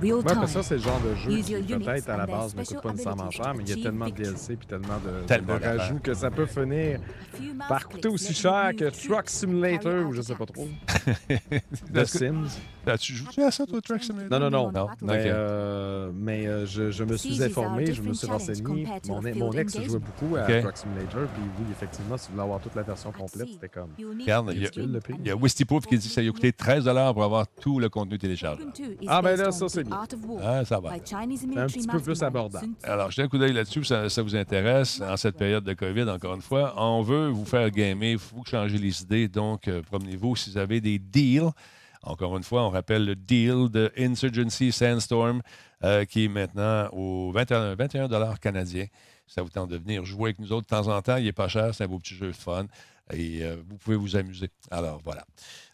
[0.03, 2.65] real Ouais, parce ça, c'est le genre de jeu qui, peut-être, à la base, ne
[2.65, 5.57] coûte pas nécessairement cher, mais il y a tellement de DLC puis tellement de, Tellement
[5.57, 6.99] de rajouts que ça peut finir
[7.69, 10.67] par coûter aussi cher que Truck Simulator ou je sais pas trop.
[11.95, 12.59] The Sims.
[12.87, 14.39] Ah, tu joues à ça, toi, Truck Simulator?
[14.41, 14.73] Non, non, non.
[14.73, 18.87] Non, Mais, euh, mais euh, je, je me suis informé, je me suis renseigné.
[19.09, 20.61] Mon, mon ex jouait beaucoup à Ok.
[20.61, 23.91] Truck Simulator, puis oui, effectivement, si vous voulez avoir toute la version complète, c'était comme.
[24.21, 27.25] Regarde, il y a- Wisty Poof qui dit que ça lui a coûté 13 pour
[27.25, 28.63] avoir tout le contenu téléchargé.
[29.07, 30.03] Ah, ben là, ça, c'est bien.
[30.43, 30.91] Ah, ça va.
[31.05, 32.69] C'est un petit peu plus abordable.
[32.83, 35.01] Alors, jetez un coup d'œil là-dessus, ça, ça vous intéresse.
[35.01, 38.43] En cette période de COVID, encore une fois, on veut vous faire gamer, il faut
[38.45, 39.29] changer les idées.
[39.29, 41.51] Donc, euh, promenez-vous si vous avez des deals.
[42.05, 45.43] Encore une fois, on rappelle le deal de Insurgency Sandstorm
[45.83, 48.87] euh, qui est maintenant au 21, 21 canadiens.
[49.27, 51.17] Ça vous tente de venir jouer avec nous autres de temps en temps.
[51.17, 52.67] Il n'est pas cher, c'est un beau petit jeu de fun
[53.13, 54.49] et euh, vous pouvez vous amuser.
[54.71, 55.25] Alors, voilà.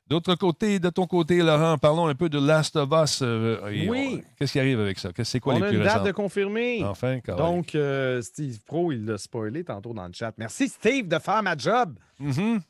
[0.09, 3.21] D'autre côté, de ton côté, Laurent, parlons un peu de Last of Us.
[3.23, 4.21] euh, Oui.
[4.37, 5.13] Qu'est-ce qui arrive avec ça?
[5.13, 6.05] Qu'est-ce- C'est quoi On les a plus une date récents?
[6.07, 6.83] de confirmer.
[6.85, 7.57] Enfin, Caroline.
[7.57, 10.33] Donc, euh, Steve Pro, il l'a spoilé tantôt dans le chat.
[10.37, 11.97] Merci, Steve, de faire ma job.
[12.19, 12.61] Mhm.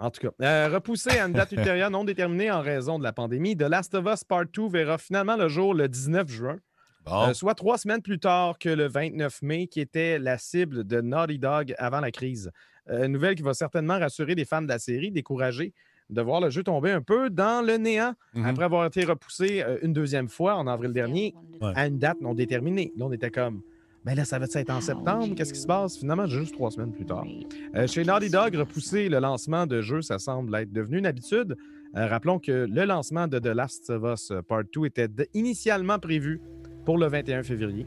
[0.00, 3.12] En tout cas, euh, repoussé à une date ultérieure non déterminée en raison de la
[3.12, 6.56] pandémie, The Last of Us Part 2 verra finalement le jour le 19 juin,
[7.04, 7.28] Bon.
[7.28, 11.00] euh, soit trois semaines plus tard que le 29 mai, qui était la cible de
[11.00, 12.50] Naughty Dog avant la crise.
[12.90, 15.72] Euh, nouvelle qui va certainement rassurer les fans de la série, décourager
[16.10, 18.46] de voir le jeu tomber un peu dans le néant Mhm.
[18.46, 21.72] après avoir été repoussé euh, une deuxième fois en avril dernier Ouais.
[21.74, 22.92] à une date non déterminée.
[22.96, 23.60] Là, on était comme,
[24.08, 25.34] ben là, ça va être en septembre?
[25.36, 25.98] Qu'est-ce qui se passe?
[25.98, 27.26] Finalement, juste trois semaines plus tard.
[27.74, 31.58] Euh, chez Naughty Dog, repousser le lancement de jeux, ça semble être devenu une habitude.
[31.94, 35.98] Euh, rappelons que le lancement de The Last of Us euh, Part 2 était initialement
[35.98, 36.40] prévu
[36.86, 37.86] pour le 21 février.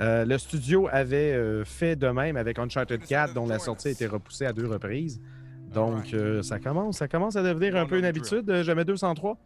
[0.00, 3.90] Euh, le studio avait euh, fait de même avec Uncharted 4, dont la sortie a
[3.92, 5.20] été repoussée à deux reprises.
[5.72, 8.62] Donc, euh, ça, commence, ça commence à devenir un peu une habitude.
[8.62, 9.38] Jamais 203.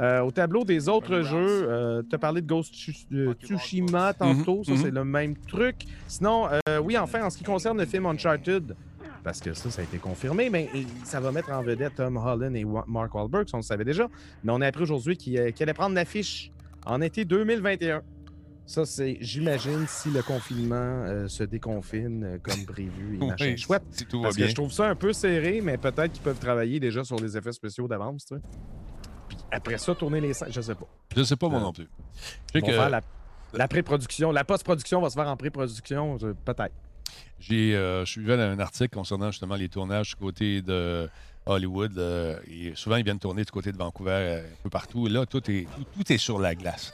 [0.00, 4.64] Euh, au tableau des autres jeux, tu as parlé de Ghost Tsu- euh, Tsushima tantôt.
[4.64, 4.78] Ça, mhm.
[4.78, 5.84] c'est le même truc.
[6.08, 8.74] Sinon, euh, oui, enfin, en ce qui concerne le film Uncharted,
[9.22, 12.16] parce que ça, ça a été confirmé, mais et, ça va mettre en vedette Tom
[12.16, 14.08] Holland et Wa- Mark Wahlberg, ça, on le savait déjà.
[14.42, 16.50] Mais on a appris aujourd'hui qu'il euh, allait prendre l'affiche
[16.86, 18.02] en été 2021.
[18.64, 23.58] Ça, c'est, j'imagine, si le confinement euh, se déconfine euh, comme prévu et machin Oui,
[23.58, 23.82] chouette.
[23.90, 24.46] Si tout va Parce bien.
[24.46, 27.36] que je trouve ça un peu serré, mais peut-être qu'ils peuvent travailler déjà sur les
[27.36, 28.40] effets spéciaux d'avance, tu sais.
[29.52, 30.86] Après ça, tourner les scènes, je sais pas.
[31.14, 31.86] Je sais pas, moi Euh, non plus.
[32.16, 33.02] Je sais vont que faire la,
[33.52, 34.32] la pré-production.
[34.32, 36.72] La post-production va se faire en pré-production, euh, peut-être.
[37.38, 41.08] j'ai euh, je suivais un article concernant justement les tournages du côté de
[41.46, 41.98] Hollywood.
[41.98, 45.06] euh, et souvent, ils viennent tourner du côté de Vancouver, euh, un peu partout.
[45.06, 46.92] Là, tout est, tout, tout est sur la glace.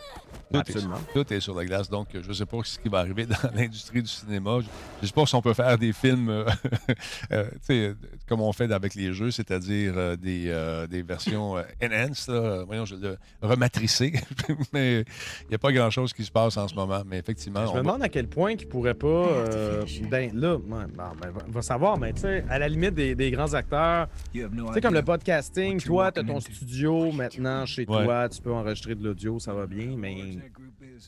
[0.51, 1.01] Tout est- Absolument.
[1.15, 1.91] tout est sur la glace.
[1.91, 4.59] Donc, je ne sais pas ce qui va arriver dans l'industrie du cinéma.
[4.61, 4.67] Je
[5.03, 6.45] ne sais pas si on peut faire des films euh,
[7.33, 7.95] euh, tu sais,
[8.27, 12.65] comme on fait avec les jeux, c'est-à-dire euh, des, euh, des versions euh, enhanced, là,
[12.65, 14.13] voyons, je le rematricé.
[14.73, 15.01] Mais
[15.43, 17.03] il n'y a pas grand-chose qui se passe en ce moment.
[17.07, 19.07] Mais effectivement, Je on me va- demande à quel point qu'ils pourraient pas.
[19.07, 23.15] euh, ben là, bon, ben, va- va savoir, mais tu sais, à la limite des,
[23.15, 24.09] des grands acteurs,
[24.47, 28.05] tu sais, comme le podcasting, toi, tu as ton studio maintenant chez Ouais.
[28.05, 30.17] toi, tu peux enregistrer de l'audio, ça va bien, mais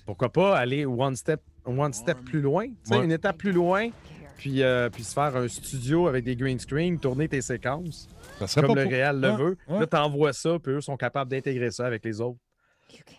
[0.06, 3.04] pourquoi pas aller one step, one step plus loin, tu sais, Ouais.
[3.04, 3.88] une étape plus loin,
[4.36, 8.08] puis, euh, puis se faire un studio avec des green screen, tourner tes séquences,
[8.46, 9.56] ça comme pas le pour- réel le veut.
[9.68, 9.80] ouais.
[9.80, 12.38] Là, t'envoies ça, puis eux sont capables d'intégrer ça avec les autres.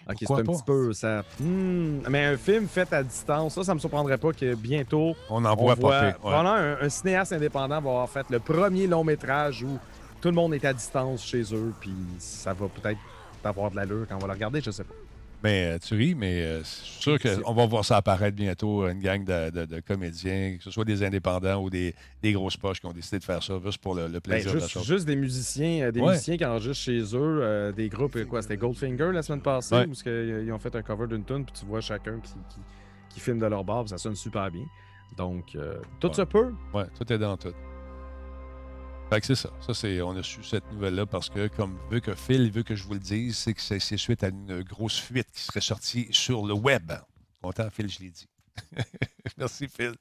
[0.09, 0.51] Ok, c'est un pas?
[0.51, 1.23] petit peu ça.
[1.39, 5.45] Hmm, mais un film fait à distance, ça, ça me surprendrait pas que bientôt On
[5.45, 6.13] en on voit voit pas Ouais.
[6.13, 9.79] probablement un, un cinéaste indépendant va avoir fait le premier long métrage où
[10.21, 12.99] tout le monde est à distance chez eux, puis ça va peut-être
[13.43, 14.93] avoir de l'allure quand on va le regarder, je sais pas.
[15.43, 18.87] Mais euh, tu ris, mais euh, je suis sûr qu'on va voir ça apparaître bientôt,
[18.87, 22.57] une gang de, de- de comédiens, que ce soit des indépendants ou des, des grosses
[22.57, 24.61] poches qui ont décidé de faire ça juste pour le, le Ben, plaisir de la
[24.61, 24.85] juste, chose.
[24.85, 26.09] juste des musiciens, euh, des Ouais.
[26.11, 29.87] musiciens qui enregistrent chez eux, euh, des groupes, quoi, c'était Goldfinger la semaine passée, Ouais.
[29.87, 32.59] où ce ils ont fait un cover d'une tune, puis tu vois chacun qui, qui,
[33.09, 34.65] qui filme de leur barbe, ça sonne super bien.
[35.17, 36.13] Donc, euh, tout Ouais.
[36.13, 36.53] se peut.
[36.71, 37.51] Ouais, tout est dans tout.
[39.11, 39.49] Fait que c'est ça.
[39.59, 42.75] Ça, c'est, on a su cette nouvelle-là parce que, comme veut que Phil veut que
[42.75, 46.07] je vous le dise, c'est que c'est, suite à une grosse fuite qui serait sortie
[46.11, 46.93] sur le web.
[47.41, 48.29] Content, Phil, je l'ai dit.
[49.37, 49.95] Merci, Phil.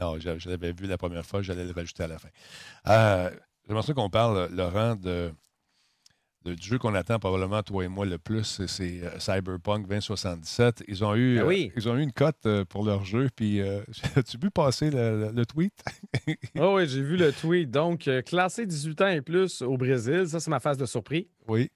[0.00, 2.30] Non, je, je l'avais vu la première fois, j'allais le rajouter à la fin.
[2.88, 3.30] Euh,
[3.66, 5.30] J'aimerais ça qu'on parle, Laurent, de,
[6.44, 10.84] du jeu qu'on attend probablement, toi et moi, le plus, c'est- euh, Cyberpunk 2077.
[10.88, 13.60] Ils ont eu, Ben euh, ils ont eu une cote euh, pour leur jeu, puis
[13.60, 13.82] euh,
[14.16, 15.72] as-tu pu passer le, le- le tweet?
[16.58, 17.70] Oh oui, j'ai vu le tweet.
[17.70, 21.28] Donc, classé 18 ans et plus au Brésil, ça, c'est ma phase de surpris.
[21.48, 21.70] Oui.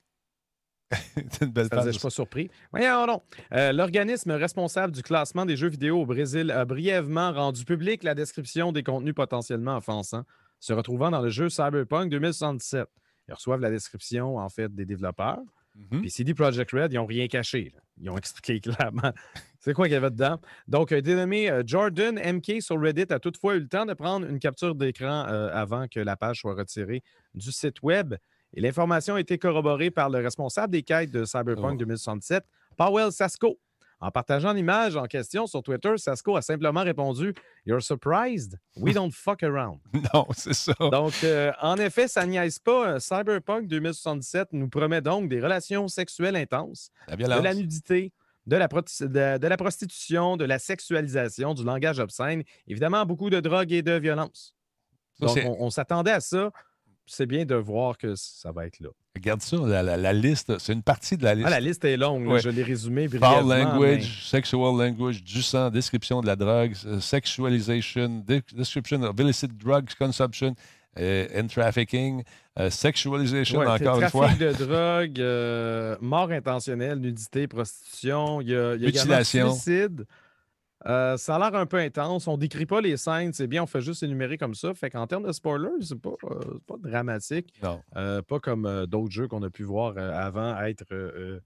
[0.91, 1.91] c'est une belle faisait, je phase.
[1.95, 2.49] suis pas surpris.
[2.71, 3.21] Voyons.
[3.53, 8.15] Euh, L'organisme responsable du classement des jeux vidéo au Brésil a brièvement rendu public la
[8.15, 10.23] description des contenus potentiellement offensants
[10.61, 12.87] se retrouvant dans le jeu Cyberpunk 2077.
[13.29, 15.41] Ils reçoivent la description, en fait, des développeurs.
[15.75, 16.01] Mhm.
[16.01, 17.73] Puis CD Projekt Red, ils n'ont rien caché.
[17.75, 17.81] là.
[18.01, 18.61] Ils ont expliqué
[18.91, 19.13] clairement
[19.67, 20.41] c'est quoi qu'il y avait dedans.
[20.69, 24.25] Donc, un dénommé euh, Jordan MK sur Reddit a toutefois eu le temps de prendre
[24.27, 27.03] une capture d'écran euh, avant que la page soit retirée
[27.35, 28.15] du site web.
[28.55, 31.79] Et l'information a été corroborée par le responsable des quêtes de Cyberpunk Oh.
[31.79, 32.45] 2077,
[32.77, 33.59] Powell Sasko.
[33.99, 37.33] En partageant l'image en question sur Twitter, Sasko a simplement répondu
[37.65, 38.59] You're surprised?
[38.77, 39.79] We don't fuck around.
[40.15, 40.75] Non, c'est ça.
[40.81, 42.95] Donc, euh, en effet, ça niaise pas.
[42.97, 48.13] Euh, Cyberpunk 2077 nous promet donc des relations sexuelles intenses, La de la nudité,
[48.47, 53.31] de la, proti- de- de la prostitution, de la sexualisation, du langage obscène, évidemment beaucoup
[53.31, 54.55] de drogue et de violence.
[55.19, 56.53] Ça, Donc, on s'attendait à ça.
[57.07, 58.91] C'est bien de voir que ça va être là.
[59.17, 61.47] Regarde ça, la, la- la liste, c'est une partie de la liste.
[61.49, 62.41] Ah, la liste est longue, Ouais.
[62.41, 63.43] je l'ai résumée brièvement.
[63.55, 69.95] language, sexual language, du sang, description de la drogue, sexualization, de- description of illicit drugs
[69.99, 70.55] consumption
[70.99, 72.23] euh, and trafficking,
[72.59, 74.29] euh, sexualization, Ouais, encore une trafic fois.
[74.33, 78.41] de drogue, euh, mort intentionnelle, nudité, prostitution.
[78.41, 79.53] Il y a, y a Mutilation.
[79.53, 80.07] suicide.
[80.87, 82.29] Euh, ça a l'air un peu intense.
[82.29, 84.73] On ne décrit pas les scènes, c'est bien, on fait juste énumérer comme ça.
[84.75, 87.53] Fait qu'en termes de spoilers, c'est pas, euh, c'est pas dramatique.
[87.63, 87.83] Non.
[87.97, 91.43] Euh, pas comme d'autres jeux qu'on a pu voir avant être,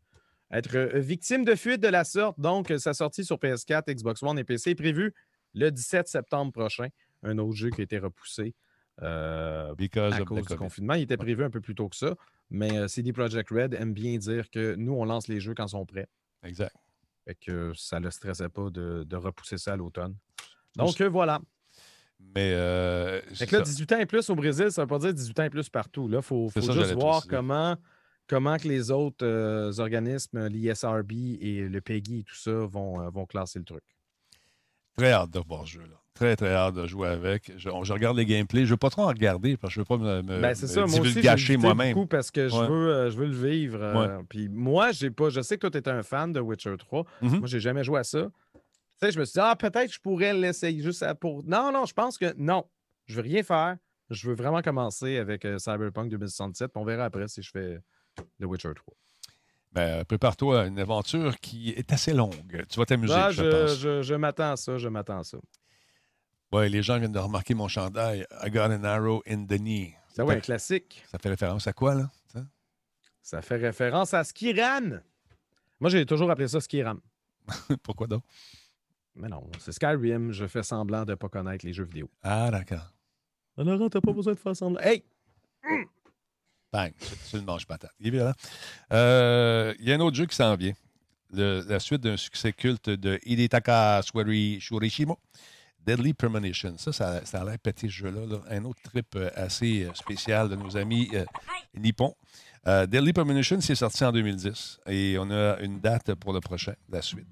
[0.50, 2.38] être victime de fuite de la sorte.
[2.38, 5.14] Donc, sa sortie sur PS4, Xbox One et PC est prévue
[5.54, 6.88] le 17 septembre prochain.
[7.22, 8.54] Un autre jeu qui a été repoussé
[8.98, 9.72] à
[10.26, 10.94] cause du confinement.
[10.94, 12.14] Il était prévu un peu plus tôt que ça,
[12.50, 15.70] mais CD Projekt Red aime bien dire que nous, on lance les jeux quand ils
[15.70, 16.08] sont prêts.
[16.42, 16.74] Exact.
[17.30, 20.16] Fait que ça ne le stressait pas de, de repousser ça à l'automne.
[20.74, 21.40] Donc euh, voilà.
[22.18, 22.52] Mais.
[22.54, 23.70] Euh, Fait que là, ça.
[23.70, 25.68] 18 ans et plus au Brésil, ça ne veut pas dire 18 ans et plus
[25.68, 26.08] partout.
[26.08, 27.76] Là, il faut, C'est faut ça, juste voir comment,
[28.26, 33.26] comment que les autres euh, organismes, l'ISRB et le PEGI et tout ça, vont, vont
[33.26, 33.84] classer le truc.
[34.96, 35.99] Très hâte de voir ce jeu-là.
[36.14, 37.50] Très, très hâte de jouer avec.
[37.56, 38.60] Je, je regarde les gameplays.
[38.62, 40.40] Je ne veux pas trop en regarder parce que je ne veux pas me, me,
[40.42, 41.94] Ben, me ça, moi aussi, l'éviter moi-même.
[41.94, 42.66] beaucoup parce que je, Ouais.
[42.68, 43.78] veux, euh, je veux le vivre.
[43.82, 45.30] euh, Puis moi, j'ai pas.
[45.30, 47.04] Je sais que toi, tu étais un fan de Witcher 3.
[47.22, 47.38] Mhm.
[47.38, 48.28] Moi, j'ai jamais joué à ça.
[48.54, 48.60] Tu
[49.06, 51.42] sais, je me suis dit, ah, peut-être je pourrais l'essayer juste pour.
[51.44, 52.64] Non, non, je pense que non.
[53.06, 53.76] Je veux rien faire.
[54.10, 56.72] Je veux vraiment commencer avec euh, Cyberpunk 2067.
[56.72, 57.78] puis on verra après si je fais
[58.40, 58.94] The Witcher 3.
[59.72, 62.34] Ben, Prépare-toi à une aventure qui est assez longue.
[62.68, 63.78] Tu vas t'amuser, Ah, je, je pense.
[63.78, 65.38] je- je m'attends à ça, je m'attends à ça.
[66.52, 68.26] Ouais, les gens viennent de remarquer mon chandail.
[68.42, 69.94] I got an arrow in the knee.
[70.08, 71.04] Ça, ouais, un classique.
[71.10, 72.10] ça fait référence à quoi, là?
[72.32, 72.44] Ça?
[73.22, 74.98] Ça fait référence à Skiran.
[75.78, 76.96] Moi, j'ai toujours appelé ça Skiran.
[77.82, 78.24] Pourquoi donc?
[79.14, 80.32] Mais non, c'est Skyrim.
[80.32, 82.10] Je fais semblant de ne pas connaître les jeux vidéo.
[82.22, 82.92] Ah, d'accord.
[83.56, 84.80] Laurent, t'as pas besoin de faire semblant.
[84.80, 85.04] Hey!
[86.72, 87.90] Bang, c'est une manche patate.
[87.98, 88.32] Il est violent.
[88.92, 90.72] Euh, Il y a un autre jeu qui s'en vient.
[91.32, 95.18] Le- la suite d'un succès culte de Hidetaka Swari Shurishimo,
[95.86, 96.74] Deadly Premonition.
[96.78, 98.26] Ça, ça, ça a l'air pété ce jeu-là.
[98.26, 98.38] là.
[98.50, 101.24] Un autre trip euh, assez euh, spécial de nos amis euh,
[101.76, 102.14] nippons.
[102.66, 106.74] Euh, Deadly Premonition, c'est sorti en 2010 et on a une date pour le prochain,
[106.90, 107.26] la suite.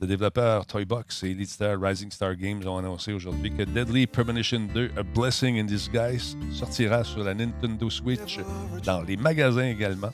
[0.00, 4.90] Le développeur Toybox et l'éditeur Rising Star Games ont annoncé aujourd'hui que Deadly Premonition 2,
[4.96, 8.40] A Blessing in Disguise, sortira sur la Nintendo Switch
[8.84, 10.10] dans les magasins également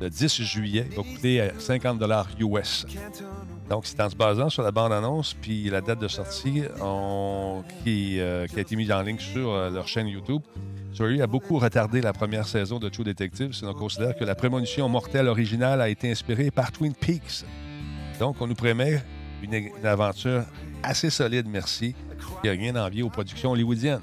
[0.00, 0.86] le 10 juillet.
[0.90, 2.00] Il va coûter euh, 50
[2.40, 2.86] US.
[3.68, 8.18] Donc, c'est en se basant sur la bande-annonce puis la date de sortie on- qui,
[8.18, 10.40] euh, qui a été mise en ligne sur euh, leur chaîne YouTube.
[10.94, 14.34] Swery a beaucoup retardé la première saison de True Detective, si on considère que la
[14.34, 17.44] prémonition mortelle originale a été inspirée par Twin Peaks.
[18.18, 19.02] Donc, on nous promet
[19.42, 20.44] une, une aventure
[20.82, 21.94] assez solide, merci,
[22.40, 24.00] qui n'a rien envié aux productions hollywoodiennes.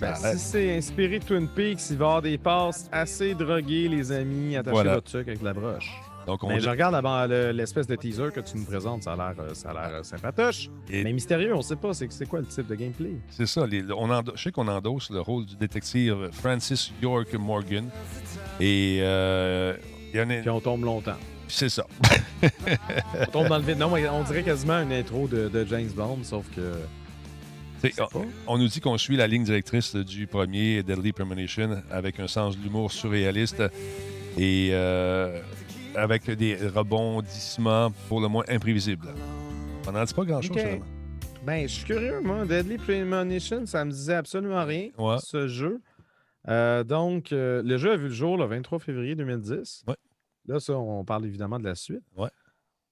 [0.00, 3.88] Ben, si c'est inspiré de Twin Peaks, il va y avoir des passes assez droguées,
[3.88, 4.56] les amis.
[4.56, 4.94] Attachez Voilà.
[4.94, 5.92] votre truc avec de la broche.
[6.28, 9.02] Donc, on Mais je regarde avant le- l'espèce de teaser que tu nous présentes.
[9.04, 10.68] Ça a l'air, euh, ça a l'air euh, sympatoche.
[10.90, 11.94] Et- Mais mystérieux, on sait pas.
[11.94, 13.12] C'est c'est quoi le type de gameplay?
[13.30, 13.66] C'est ça.
[13.66, 17.88] les- on endo- je sais qu'on endosse le rôle du détective Francis York Morgan.
[18.60, 19.74] Et euh,
[20.12, 20.34] il y en a.
[20.40, 21.16] Puis on tombe longtemps.
[21.50, 21.86] C'est ça.
[23.22, 23.78] On tombe dans le vide.
[23.78, 26.74] Non, on dirait quasiment une intro de, de James Bond, sauf que.
[28.46, 32.58] On, nous dit qu'on suit la ligne directrice du premier Deadly Premonition avec un sens
[32.58, 33.62] de l'humour surréaliste
[34.36, 35.40] et euh,
[35.98, 39.08] avec des rebondissements pour le moins imprévisibles.
[39.86, 40.58] On n'en dit pas grand-chose, Ok.
[40.58, 40.84] finalement.
[41.44, 42.44] Ben, je suis curieux, moi.
[42.44, 45.16] Deadly Premonition, ça me disait absolument rien, Ouais.
[45.22, 45.80] ce jeu.
[46.48, 49.84] Euh, donc, euh, le jeu a vu le jour le 23 février 2010.
[49.86, 49.96] Ouais.
[50.46, 52.02] Là, ça, on parle évidemment de la suite.
[52.16, 52.28] Ouais.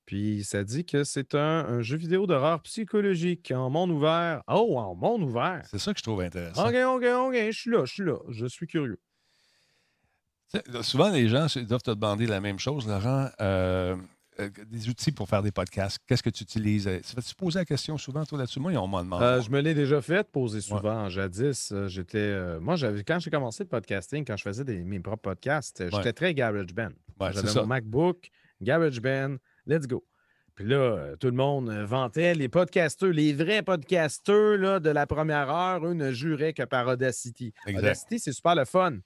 [0.07, 4.43] Puis, ça dit que c'est un, un jeu vidéo d'horreur psychologique en monde ouvert.
[4.49, 5.63] Oh, en monde ouvert.
[5.71, 6.69] C'est ça que je trouve intéressant.
[6.69, 8.17] OK, OK, OK, je suis là, je suis là.
[8.31, 8.99] Je suis curieux.
[10.83, 13.29] Souvent, les gens doivent te demander la même chose, Laurent.
[13.41, 13.97] Euh,
[14.39, 15.99] euh, des outils pour faire des podcasts.
[16.07, 16.89] Qu'est-ce que tu utilises?
[17.03, 18.61] Tu poser la question souvent, toi, là-dessus?
[18.61, 19.23] Moi, on m'en demande.
[19.23, 21.09] Euh, je me l'ai déjà fait poser souvent.
[21.09, 22.19] Jadis, j'étais.
[22.19, 25.83] euh, moi, j'avais quand j'ai commencé le podcasting, quand je faisais des- mes propres podcasts,
[25.85, 26.13] j'étais Ouais.
[26.13, 26.91] très GarageBand.
[27.19, 27.63] Ouais, J'avais c'est ça.
[27.63, 28.29] mon MacBook,
[28.61, 30.05] GarageBand, let's go.
[30.55, 35.49] Puis là, tout le monde vantait les podcasteurs, les vrais podcasteurs là, de la première
[35.51, 37.53] heure, eux ne juraient que par Audacity.
[37.67, 37.79] Exact.
[37.79, 38.99] Audacity, c'est super le fun.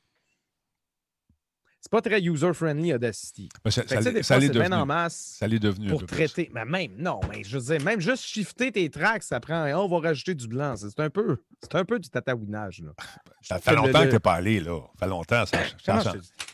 [1.83, 3.49] C'est pas très user-friendly, Audacity.
[3.65, 4.75] Mais ça, ça ça l'est devenu.
[4.75, 6.51] en masse Ça l'est devenu pour traiter.
[6.55, 9.65] Mais même, non, mais je veux dire, même juste shifter tes tracks, ça prend.
[9.73, 10.75] oh, on va rajouter du blanc.
[10.77, 12.83] C'est un peu, c'est un peu du tatouinage.
[12.83, 12.91] Là.
[13.43, 14.79] Ça fait longtemps le- que tu n'es pas allé, là.
[14.93, 15.47] Ça fait longtemps.
[15.47, 15.59] Ça,
[16.03, 16.13] ça,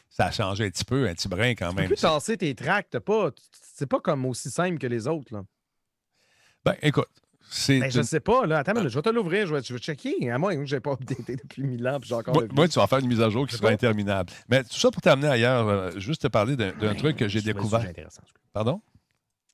[0.08, 1.90] ça a changé un petit peu, un petit brin quand Tu peux même.
[1.94, 3.30] tasser tes tracks, t'as pas.
[3.74, 5.34] C'est pas comme aussi simple que les autres.
[5.34, 5.42] Là.
[6.64, 7.08] Ben, écoute.
[7.68, 8.58] Ben, je une- sais pas, là.
[8.58, 10.30] Attends, je vais te l'ouvrir, je vais, je vais checker.
[10.30, 12.86] À moi, je n'ai pas updaté depuis mille ans, puis j'ai encore Moi, tu vas
[12.86, 14.32] faire une mise à jour qui sera pas- interminable.
[14.48, 17.40] Mais tout ça pour t'amener ailleurs, euh, juste te parler d'un d'un truc que j'ai
[17.42, 17.80] découvert.
[17.80, 18.22] intéressant.
[18.52, 18.80] Pardon?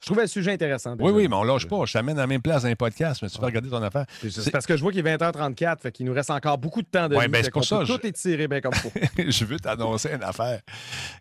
[0.01, 0.95] Je trouvais le sujet intéressant.
[0.95, 1.12] Oui, déjà.
[1.12, 1.84] oui, mais on lâche pas.
[1.84, 4.05] Je t'amène à la même place dans un podcast, mais tu peux regarder ton affaire.
[4.28, 6.88] C'est- parce que je vois qu'il est 20h34, fait qu'il nous reste encore beaucoup de
[6.88, 8.90] temps de Ouais, ben, c'est pour ça, je- Tout étirer bien comme faut.
[9.28, 10.61] je veux t'annoncer une affaire.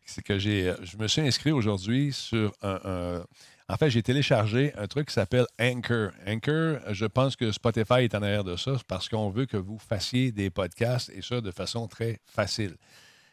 [0.03, 3.23] C'est que j'ai, euh, je me suis inscrit aujourd'hui sur un, un-
[3.71, 6.11] En fait, j'ai téléchargé un truc qui s'appelle Anchor.
[6.27, 9.77] Anchor, je pense que Spotify est en arrière de ça parce qu'on veut que vous
[9.77, 12.75] fassiez des podcasts et ça de façon très facile.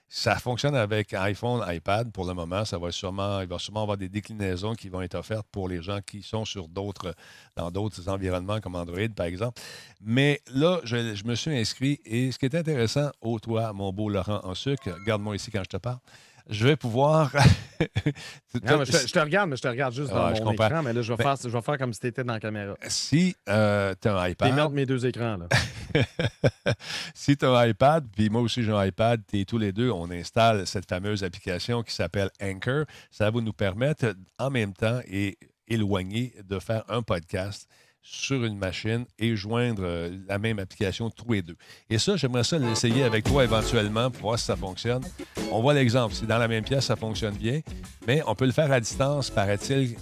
[0.09, 2.64] Ça fonctionne avec iPhone, iPad pour le moment.
[2.64, 5.82] Ça va sûrement, il va sûrement avoir des déclinaisons qui vont être offertes pour les
[5.82, 7.16] gens qui sont sur d'autres,
[7.57, 9.61] dans d'autres environnements comme Android, par exemple.
[10.01, 14.09] Mais là, je, me suis inscrit et ce qui est intéressant, oh toi, mon beau
[14.09, 15.99] Laurent en sucre, garde-moi ici quand je te parle
[16.49, 17.33] je vais pouvoir.
[18.65, 20.51] Non, mais je, te, je te regarde, mais je te regarde juste dans Ah, mon
[20.53, 22.33] écran, mais là, je vais, Ben- faire, je vais faire comme si tu étais dans
[22.33, 22.75] la caméra.
[22.89, 25.47] si euh, tu as un iPad, mettre mes deux écrans, là.
[27.15, 29.91] si tu as un iPad, puis moi aussi j'ai un iPad, et tous les deux,
[29.93, 32.85] on installe cette fameuse application qui s'appelle Anchor.
[33.13, 35.39] Ça va nous permettre en même temps et
[35.69, 37.69] éloigné de faire un podcast
[38.03, 41.57] sur une machine et joindre euh, la même application tous les deux.
[41.91, 45.03] Et ça, j'aimerais ça l'essayer avec toi éventuellement pour voir si ça fonctionne.
[45.53, 46.15] On voit l'exemple.
[46.15, 47.61] Si dans la même pièce, ça fonctionne bien,
[48.07, 49.97] mais on peut le faire à distance, paraît-il,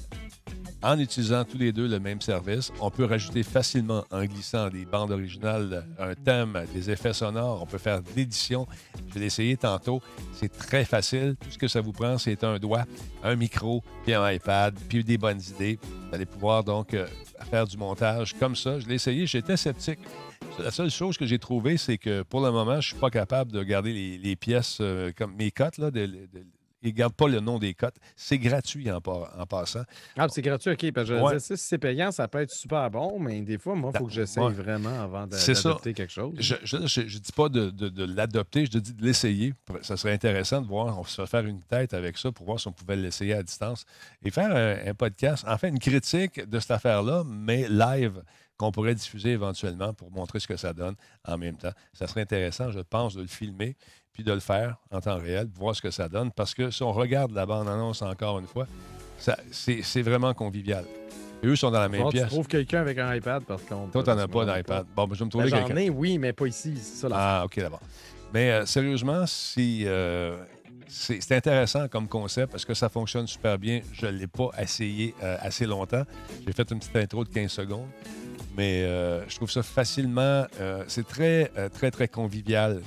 [0.82, 4.84] en utilisant tous les deux le même service, on peut rajouter facilement en glissant des
[4.84, 7.62] bandes originales, un thème, des effets sonores.
[7.62, 8.66] On peut faire de l'édition.
[9.12, 10.02] Je l'ai essayé tantôt.
[10.32, 11.36] C'est très facile.
[11.40, 12.84] Tout ce que ça vous prend, c'est un doigt,
[13.22, 15.78] un micro, puis un iPad, puis des bonnes idées.
[15.82, 17.06] Vous allez pouvoir donc euh,
[17.50, 18.78] faire du montage comme ça.
[18.78, 19.26] Je l'ai essayé.
[19.26, 20.00] J'étais sceptique.
[20.58, 23.10] La seule chose que j'ai trouvée, c'est que pour le moment, je ne suis pas
[23.10, 25.78] capable de garder les, pièces euh, comme mes cotes.
[26.90, 27.96] Ils ne gardent pas le nom des cotes.
[28.16, 29.82] C'est gratuit en, par- en passant.
[30.16, 30.92] Ah, c'est gratuit, OK.
[30.92, 31.34] Parce que je Ouais.
[31.36, 34.06] disais, si c'est payant, ça peut être super bon, mais des fois, moi, il faut
[34.06, 34.52] que j'essaye Ouais.
[34.52, 36.34] vraiment avant d'adopter quelque chose.
[36.38, 39.54] Je ne dis pas de, de- de l'adopter, je te dis de l'essayer.
[39.82, 42.60] Ça serait intéressant de voir, on se fait faire une tête avec ça pour voir
[42.60, 43.84] si on pouvait l'essayer à distance
[44.24, 48.22] et faire un, un podcast, en fait, une critique de cette affaire-là, mais live,
[48.58, 50.94] qu'on pourrait diffuser éventuellement pour montrer ce que ça donne
[51.26, 51.72] en même temps.
[51.92, 53.76] Ça serait intéressant, je pense, de le filmer
[54.16, 56.82] puis de le faire en temps réel, voir ce que ça donne, parce que si
[56.82, 58.66] on regarde la bande-annonce encore une fois,
[59.18, 60.84] ça- c'est c'est vraiment convivial.
[61.44, 62.28] Eux sont dans la même Bon, tu pièce.
[62.28, 63.92] trouves quelqu'un avec un iPad, par contre.
[63.92, 64.86] Toi, tu n'en as pas d'iPad.
[64.96, 65.76] Bon, ben, je vais me Ben, trouver J'en quelqu'un.
[65.76, 66.72] ai, oui, mais pas ici.
[66.78, 67.80] C'est ça, la Ah, OK, d'abord.
[68.32, 70.38] Mais euh, sérieusement, si, euh,
[70.88, 73.80] c'est intéressant comme concept parce que ça fonctionne super bien.
[73.92, 76.04] Je ne l'ai pas essayé euh, assez longtemps.
[76.46, 77.88] J'ai fait une petite intro de 15 secondes.
[78.56, 78.84] Mais
[79.28, 80.46] je trouve ça facilement.
[80.88, 82.80] c'est très, très, très convivial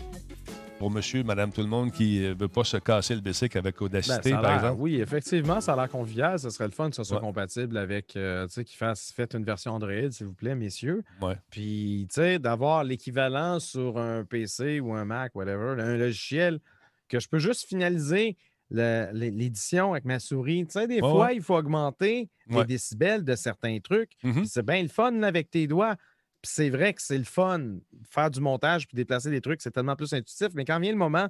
[0.79, 3.77] pour monsieur, madame, tout le monde qui ne veut pas se casser le bicycle avec
[3.77, 4.81] Ben, audacité, a par exemple.
[4.81, 6.39] Oui, effectivement, ça a l'air convivial.
[6.39, 7.21] Ce serait le fun que ce soit Ouais.
[7.23, 11.03] compatible avec, euh, tu sais, qu'ils fassent, faites une version Android, s'il vous plaît, messieurs.
[11.21, 11.35] Ouais.
[11.51, 16.59] Puis, tu sais, d'avoir l'équivalent sur un PC ou un Mac, whatever, un logiciel
[17.09, 18.37] que je peux juste finaliser
[18.71, 20.65] l'édition avec ma souris.
[20.65, 21.35] Tu sais, des fois, ouais.
[21.35, 24.11] il faut augmenter les décibels de certains trucs.
[24.23, 24.33] Mhm.
[24.33, 25.95] Puis c'est bien le fun là, avec tes doigts.
[26.41, 27.77] Puis c'est vrai que c'est le fun.
[28.09, 30.47] Faire du montage puis déplacer des trucs, c'est tellement plus intuitif.
[30.53, 31.27] Mais quand vient le moment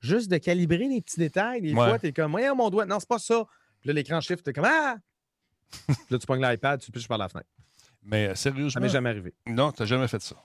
[0.00, 1.88] juste de calibrer les petits détails, des Ouais.
[1.88, 3.44] fois, tu es comme, voyons mon doigt, non, c'est pas ça.
[3.80, 4.96] Puis là, l'écran shift, tu es comme, ah!
[5.86, 7.48] Puis là, tu pognes l'iPad, tu piches par la fenêtre.
[8.02, 8.80] Mais euh, Ça sérieusement.
[8.82, 9.32] m'est jamais arrivé.
[9.46, 10.36] Non, tu n'as jamais fait ça.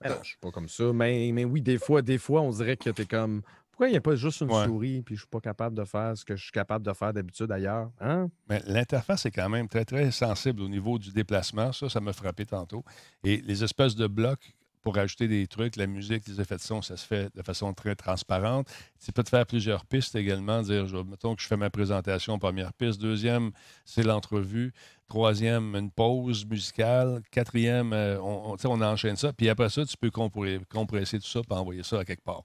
[0.00, 0.92] Ben non, je suis pas comme ça.
[0.92, 3.42] Mais, mais oui, des fois, des fois, on dirait que tu es comme,
[3.80, 4.66] pourquoi il n'y a pas juste une Ouais.
[4.66, 7.14] souris puis je suis pas capable de faire ce que je suis capable de faire
[7.14, 7.90] d'habitude ailleurs?
[7.98, 8.28] Hein?
[8.46, 11.72] Mais l'interface est quand même très, très sensible au niveau du déplacement.
[11.72, 12.84] Ça, ça m'a frappé tantôt.
[13.24, 16.82] Et les espèces de blocs pour ajouter des trucs, la musique, les effets de son,
[16.82, 18.68] ça se fait de façon très transparente.
[19.02, 20.60] Tu peux te faire plusieurs pistes également.
[20.60, 23.00] Dire, mettons que je fais ma présentation, première piste.
[23.00, 23.50] Deuxième,
[23.86, 24.72] c'est l'entrevue.
[25.10, 27.20] Troisième, une pause musicale.
[27.32, 29.32] Quatrième, euh, on, on, enchaîne ça.
[29.32, 32.44] Puis après ça, tu peux compresser tout ça et envoyer ça à quelque part.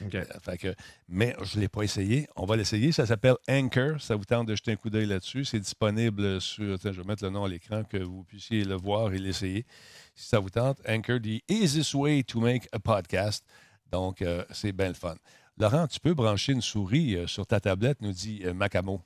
[0.00, 0.74] Euh, fait que-
[1.08, 2.28] mais je ne l'ai pas essayé.
[2.36, 2.92] On va l'essayer.
[2.92, 4.00] Ça s'appelle Anchor.
[4.00, 5.44] Ça vous tente de jeter un coup d'œil là-dessus.
[5.44, 6.78] C'est disponible sur.
[6.80, 9.66] je vais mettre le nom à l'écran que vous puissiez le voir et l'essayer.
[10.14, 13.44] Si ça vous tente, Anchor, the easiest way to make a podcast.
[13.90, 15.16] Donc, euh, c'est bien le fun.
[15.58, 19.02] Laurent, tu peux brancher une souris euh, sur ta tablette, nous dit euh, Macamo.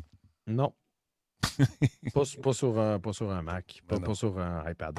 [0.47, 0.75] Non.
[2.15, 4.99] pas, su- pas sur un, pas sur un Mac, pas, sur un iPad.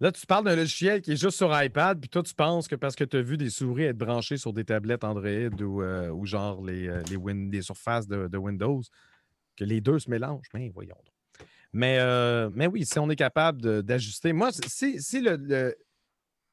[0.00, 2.74] Là, tu parles d'un logiciel qui est juste sur iPad, puis toi, tu penses que
[2.74, 5.28] parce que tu as vu des souris être branchées sur des tablettes Android
[5.60, 8.82] ou, euh, ou genre les, euh, les, win- les surfaces de, de Windows,
[9.56, 10.48] que les deux se mélangent.
[10.52, 11.46] Mais voyons donc.
[11.72, 14.32] Mais, euh, mais oui, si on est capable d'ajuster.
[14.32, 15.74] Moi, si, si le, le-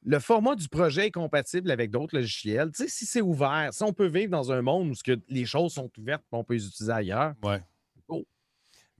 [0.04, 4.06] le format du projet est compatible avec d'autres logiciels, si c'est ouvert, si on peut
[4.08, 6.66] vivre dans un monde où ce que les choses sont ouvertes et on peut les
[6.66, 7.60] utiliser ailleurs, Ouais.
[8.08, 8.24] Oh.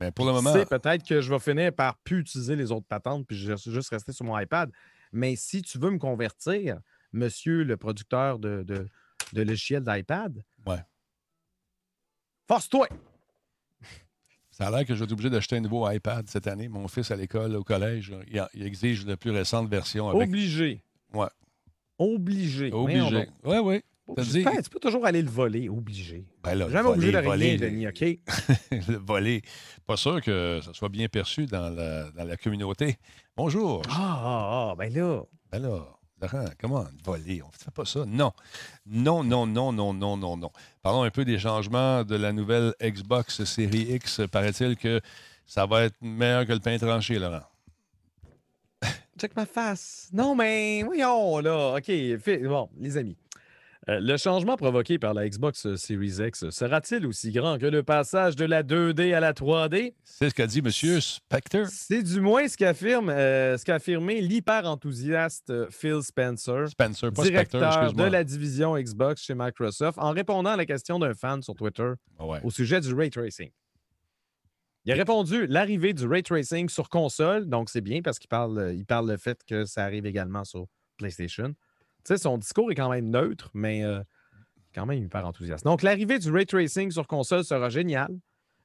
[0.03, 2.87] Mais pour le moment, sait, peut-être que je vais finir par plus utiliser les autres
[2.87, 4.71] patentes puis je vais juste rester sur mon iPad.
[5.13, 6.81] Mais si tu veux me convertir,
[7.13, 8.87] monsieur le producteur de, de,
[9.33, 10.81] de logiciels d'iPad, Ouais.
[12.49, 12.89] force-toi!
[14.51, 16.69] ça a l'air que je vais être obligé d'acheter un nouveau iPad cette année.
[16.69, 20.29] Mon fils à l'école, au collège, il, a- il exige la plus récente version avec.
[20.29, 20.85] Obligé.
[21.15, 21.29] Ouais.
[21.99, 22.71] Obligé.
[22.73, 23.29] Obligé.
[23.45, 23.83] Oui, oui.
[24.07, 26.27] Tu peux toujours aller le voler, obligé.
[26.43, 28.01] Ben là, Jamais obligé de voler, Denis, OK?
[28.89, 29.43] le voler.
[29.87, 32.99] Pas sûr que ça soit bien perçu dans la, dans la communauté.
[33.37, 33.83] Bonjour.
[33.89, 35.23] Ah, ah, ah, ben là.
[35.51, 35.87] Ben là,
[36.21, 37.43] Laurent, comment voler?
[37.43, 38.05] On ne fait pas ça.
[38.07, 38.33] Non.
[38.87, 40.51] Non, non, non, non, non, non, non.
[40.83, 44.21] Parlons un peu des changements de la nouvelle Xbox Série X.
[44.31, 45.01] Paraît-il que
[45.47, 47.43] ça va être meilleur que le pain tranché, Laurent.
[49.19, 50.09] Check ma face.
[50.13, 51.77] Non, mais voyons, là.
[51.77, 51.91] OK,
[52.43, 53.17] bon, les amis.
[53.89, 58.37] Euh, le changement provoqué par la Xbox Series X sera-t-il aussi grand que le passage
[58.37, 59.95] de la 2D à la 3D?
[60.05, 61.01] C'est ce qu'a dit M.
[61.01, 61.66] Spector.
[61.66, 67.09] C'est du moins ce qu'affirme, euh, ce qu'a affirmé l'hyper enthousiaste euh, Phil Spencer, Spencer,
[67.11, 71.43] Spector, directeur de la division Xbox chez Microsoft, en répondant à la question d'un fan
[71.43, 72.39] sur Twitter Ah ouais.
[72.45, 73.51] au sujet du ray tracing.
[74.85, 78.59] Il a répondu l'arrivée du ray tracing sur console, donc c'est bien parce qu'il parle,
[78.59, 80.66] euh, il parle le fait que ça arrive également sur
[80.99, 81.53] PlayStation.
[82.05, 84.01] Son discours est quand même neutre, mais euh,
[84.75, 85.65] quand même hyper enthousiaste.
[85.65, 88.17] Donc, l'arrivée du ray tracing sur console sera géniale.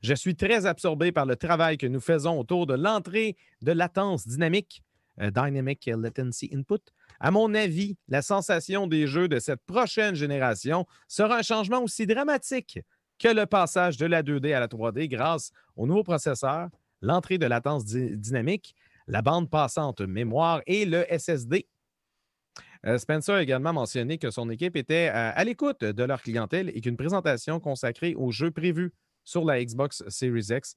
[0.02, 4.28] Je suis très absorbé par le travail que nous faisons autour de l'entrée de latence
[4.28, 4.84] dynamique,
[5.22, 6.82] euh, Dynamic Latency Input.
[7.20, 12.06] À mon avis, la sensation des jeux de cette prochaine génération sera un changement aussi
[12.06, 12.80] dramatique
[13.18, 16.70] que le passage de la 2D à la 3D grâce au nouveau processeur,
[17.02, 18.76] l'entrée de latence dy- dynamique,
[19.08, 21.68] la bande passante mémoire et le SSD.
[22.86, 26.70] Euh, Spencer a également mentionné que son équipe était euh, à l'écoute de leur clientèle
[26.76, 28.92] et qu'une présentation consacrée aux jeux prévus
[29.24, 30.76] sur la Xbox Series X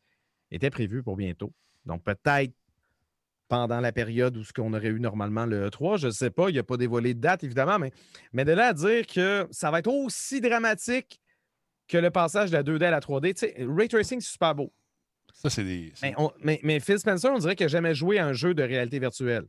[0.50, 1.52] était prévue pour bientôt.
[1.86, 2.52] Donc peut-être
[3.48, 6.50] pendant la période où ce qu'on aurait eu normalement le E3, je ne sais pas,
[6.50, 7.92] il n'a pas dévoilé de date évidemment, mais,
[8.32, 11.20] mais de là à dire que ça va être aussi dramatique
[11.88, 13.34] que le passage de la 2D à la 3D.
[13.34, 14.72] Tu sais, Ray Tracing, c'est super beau.
[15.32, 15.90] Ça, c'est des.
[15.94, 18.32] c'est- Mais, on- mais- mais Phil Spencer, on dirait qu'il n'a jamais joué à un
[18.32, 19.44] jeu de réalité virtuelle.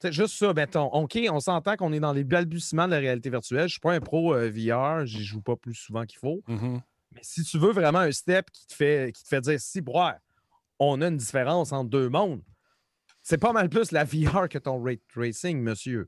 [0.00, 0.86] C'est juste ça, mettons.
[0.92, 3.60] OK, on s'entend qu'on est dans les balbutiements de la réalité virtuelle.
[3.60, 6.42] Je ne suis pas un pro euh, VR, j'y joue pas plus souvent qu'il faut.
[6.48, 6.82] Mhm.
[7.12, 9.80] Mais si tu veux vraiment un step qui te fait, qui te fait dire si,
[9.80, 10.16] broie,
[10.78, 12.42] on a une différence entre deux mondes,
[13.22, 16.06] c'est pas mal plus la VR que ton ray tracing, monsieur.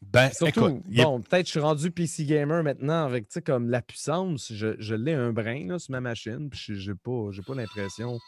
[0.00, 3.42] Ben, Surtout, écoute, est- bon, peut-être je suis rendu PC gamer maintenant avec, tu sais,
[3.42, 7.28] comme la puissance, je, je l'ai un brin là, sur ma machine, puis j'ai- pas,
[7.46, 8.18] pas l'impression,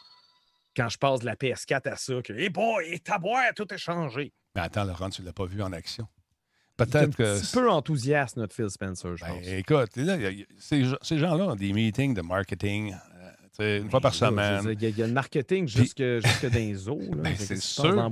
[0.75, 3.77] quand je passe de la PS4 à ça, que, hey boy, ta boîte, tout est
[3.77, 4.31] changé.
[4.57, 6.07] Mais attends, Laurent, tu ne l'as pas vu en action.
[6.79, 7.39] Un Peut-être que.
[7.39, 9.47] petit peu enthousiaste, notre Phil Spencer, je Ben, pense.
[9.47, 12.13] écoute, là, il y a- il y a- ces, gens- ces gens-là ont des meetings
[12.15, 12.93] de marketing
[13.59, 14.61] une fois par semaine.
[14.73, 16.99] Il y, a- il y a le marketing jusque, jusque dans les eaux.
[17.17, 18.09] Ben, c'est sûr.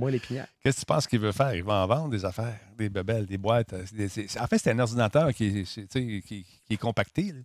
[0.62, 1.54] Qu'est-ce que tu penses qu'il veut faire?
[1.54, 3.72] Il va en vendre des affaires, des bebelles, des boîtes.
[3.72, 4.08] euh, des-
[4.40, 7.22] en fait, c'est un ordinateur qui est, qui, qui est compacté.
[7.32, 7.38] là.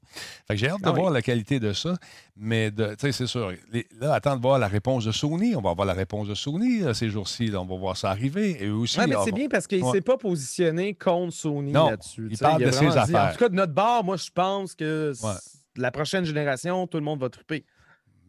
[0.47, 0.99] Fait que j'ai hâte de Ah oui.
[0.99, 1.95] voir la qualité de ça.
[2.35, 3.51] Mais c'est sûr.
[3.71, 5.55] les- là, attends de voir la réponse de Sony.
[5.55, 7.51] On va voir la réponse de Sony là, ces jours-ci.
[7.55, 8.63] On va voir ça arriver.
[8.63, 8.99] Et eux aussi.
[8.99, 9.91] Ouais, mais ah, c'est bien parce qu'il ne Ouais.
[9.91, 12.27] s'est pas positionné contre Sony Non, là-dessus.
[12.31, 13.33] il parle de ses dit, En affaires.
[13.33, 15.33] tout cas, de notre bord, moi, je pense que Ouais.
[15.77, 17.63] la prochaine génération, tout le monde va triper.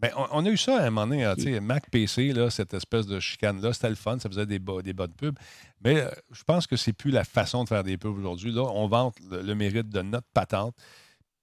[0.03, 2.51] Ben, on, on a eu ça à un moment donné, hein, sais, Mac PC, là,
[2.51, 5.39] cette espèce de chicane-là, c'était le fun, ça faisait des, bo- des bonnes pubs.
[5.85, 8.51] Mais euh, je pense que c'est plus la façon de faire des pubs aujourd'hui.
[8.53, 10.75] Là, on vante le, le mérite de notre patente.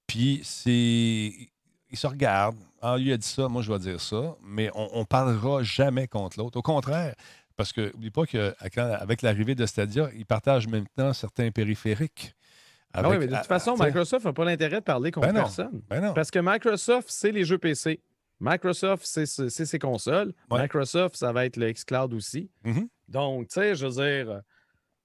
[0.06, 1.32] Puis c'est.
[1.92, 2.58] Ils se regardent.
[2.82, 4.36] Ah, lui a dit ça, moi je vais dire ça.
[4.44, 6.58] Mais on ne parlera jamais contre l'autre.
[6.58, 7.14] Au contraire,
[7.56, 12.34] parce que n'oublie pas qu'avec l'arrivée de Stadia, ils partagent maintenant certains périphériques.
[12.92, 15.32] Ah oui, Avec- mais de toute façon, Microsoft n'a pas l'intérêt de parler contre Ben
[15.34, 15.40] non.
[15.42, 15.82] personne.
[15.88, 16.12] ben non.
[16.14, 18.00] Parce que Microsoft, c'est les jeux PC.
[18.40, 20.32] Microsoft, c'est ses consoles.
[20.50, 20.62] Ouais.
[20.62, 22.50] Microsoft, ça va être le xCloud aussi.
[22.64, 22.88] Mhm.
[23.08, 24.40] Donc, tu sais, je veux dire,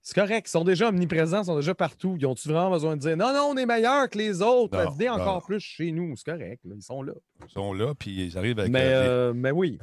[0.01, 0.47] c'est correct.
[0.47, 2.15] Ils sont déjà omniprésents, ils sont déjà partout.
[2.19, 4.91] Ils ont-tu vraiment besoin de dire non, non, on est meilleur que les autres, Non,
[4.91, 6.15] venez non, encore plus chez nous?
[6.15, 7.13] C'est correct, là, ils sont là.
[7.43, 8.71] Ils sont là, puis ils arrivent avec.
[8.71, 9.79] Mais, euh, mais oui.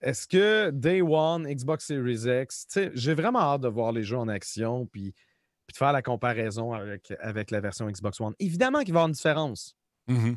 [0.00, 4.02] Est-ce que Day One, Xbox Series X, tu sais, j'ai vraiment hâte de voir les
[4.02, 5.12] jeux en action puis,
[5.66, 8.34] puis de faire la comparaison avec, avec la version Xbox One.
[8.38, 9.76] Évidemment qu'il va y avoir une différence.
[10.08, 10.36] Mhm.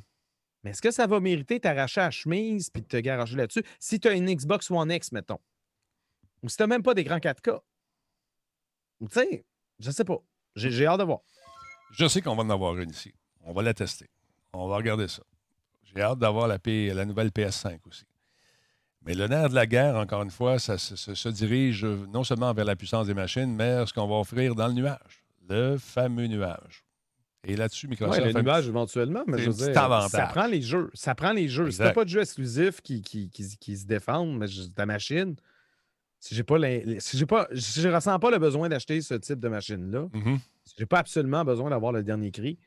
[0.66, 3.64] Mais est-ce que ça va mériter t'arracher la chemise puis te garager là-dessus?
[3.80, 5.38] Si tu as une Xbox One X, mettons?
[6.42, 7.60] Ou si tu même pas d'écran 4K?
[9.00, 9.46] Ou Tu sais,
[9.78, 10.18] je sais pas.
[10.56, 11.20] J'ai hâte de voir.
[11.92, 13.14] Je sais qu'on va en avoir une ici.
[13.42, 14.10] On va la tester.
[14.54, 15.22] On va regarder ça.
[15.84, 18.06] J'ai hâte d'avoir la, la nouvelle PS5 aussi.
[19.06, 22.66] Mais le nerf de la guerre, encore une fois, ça se, dirige non seulement vers
[22.66, 25.24] la puissance des machines, mais ce qu'on va offrir dans le nuage.
[25.48, 26.85] Le fameux nuage.
[27.48, 28.20] Et là-dessus, Microsoft.
[28.20, 30.10] Ouais, petit- éventuellement, mais je veux dire, avantage.
[30.12, 30.90] ça prend les jeux.
[30.94, 31.70] Ça prend les jeux.
[31.72, 35.36] Si t'as pas de jeux exclusifs qui, qui, qui- qui se défendent, mais ta machine,
[36.20, 36.58] si j'ai pas
[37.00, 40.40] si j'ai pas si je ressens pas le besoin d'acheter ce type de machine-là, Mhm.
[40.64, 42.58] si j'ai pas absolument besoin d'avoir le dernier cri.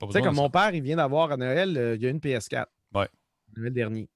[0.00, 2.18] Tu sais, comme mon père, il vient d'avoir à Noël, euh, il y a une
[2.20, 2.66] PS4.
[2.94, 3.08] Ouais.
[3.56, 4.08] Noël dernier.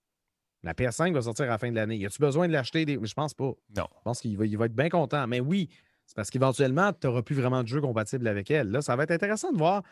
[0.62, 1.96] La PS5 va sortir à la fin de l'année.
[1.96, 2.84] Y a-tu besoin de l'acheter?
[2.84, 2.98] Des...
[3.02, 3.52] Je pense pas.
[3.76, 3.86] Non.
[3.98, 5.26] Je pense qu'il va, il va être bien content.
[5.26, 5.70] Mais oui,
[6.10, 8.68] c'est parce qu'éventuellement, tu n'auras plus vraiment de jeu compatible avec elle.
[8.72, 9.84] Là, ça va être intéressant de voir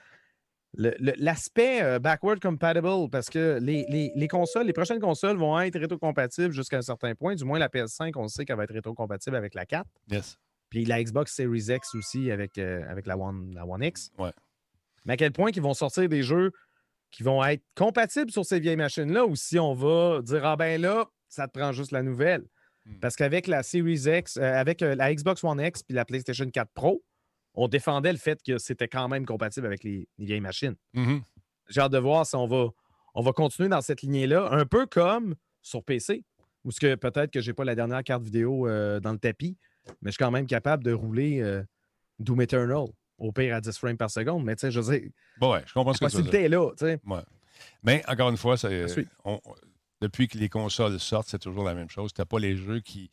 [0.74, 5.78] l'aspect euh, backward compatible parce que les, les- les consoles, les prochaines consoles vont être
[5.78, 7.36] rétrocompatibles jusqu'à un certain point.
[7.36, 9.86] Du moins, la PS5, on sait qu'elle va être rétrocompatible avec la 4.
[10.10, 10.16] ça.
[10.16, 10.38] Yes.
[10.70, 14.10] Puis la Xbox Series X aussi avec, euh, avec la, One, la One X.
[14.18, 14.32] Ouais.
[15.04, 16.50] Mais à quel point ils vont sortir des jeux
[17.12, 20.80] qui vont être compatibles sur ces vieilles machines-là ou si on va dire Ah ben
[20.80, 22.44] là, ça te prend juste la nouvelle?
[22.88, 22.98] Hmm.
[23.00, 26.48] Parce qu'avec la Series X, euh, avec euh, la Xbox One X puis la PlayStation
[26.50, 27.02] 4 Pro,
[27.54, 30.74] on défendait le fait que c'était quand même compatible avec les, les vieilles machines.
[30.94, 31.22] Mhm.
[31.68, 32.68] J'ai hâte de voir si on va,
[33.14, 36.24] on va continuer dans cette lignée-là, un peu comme sur PC,
[36.64, 39.18] où ce que peut-être que je n'ai pas la dernière carte vidéo euh, dans le
[39.18, 39.58] tapis,
[40.02, 41.62] mais je suis quand même capable de rouler euh,
[42.20, 42.86] Doom Eternal,
[43.18, 44.44] au pire à 10 frames par seconde.
[44.44, 46.30] Mais tu sais, je veux dire, Bon, ouais, je comprends ce que tu veux dire.
[46.30, 46.70] possibilité est là.
[46.70, 47.00] tu sais.
[47.06, 47.22] Ouais.
[47.82, 48.88] Mais encore une fois, suivre.
[49.24, 49.40] on-
[50.00, 52.12] depuis que les consoles sortent, c'est toujours la même chose.
[52.12, 53.10] Tu n'as pas les jeux qui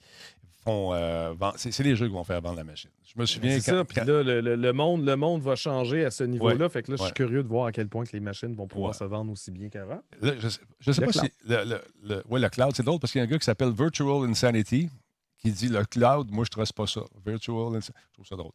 [0.63, 0.93] font.
[0.93, 2.89] euh, vendre- c'est les jeux qui vont faire vendre la machine.
[3.03, 3.85] Je me souviens C'est quand- ça.
[3.85, 6.67] Puis là, le, le- le monde, le monde va changer à ce niveau-là.
[6.69, 7.13] Fait que là, je suis ouais.
[7.15, 8.97] curieux de voir à quel point que les machines vont pouvoir Ouais.
[8.97, 10.01] se vendre aussi bien qu'avant.
[10.21, 11.25] Là, je sais, je sais Le pas cloud.
[11.25, 11.47] si.
[11.49, 13.45] Le, le, le- ouais, le cloud, c'est drôle parce qu'il y a un gars qui
[13.45, 14.89] s'appelle Virtual Insanity
[15.37, 17.01] qui dit le cloud, moi, je ne trace pas ça.
[17.25, 17.91] Virtual Insanity.
[18.09, 18.51] Je trouve ça drôle.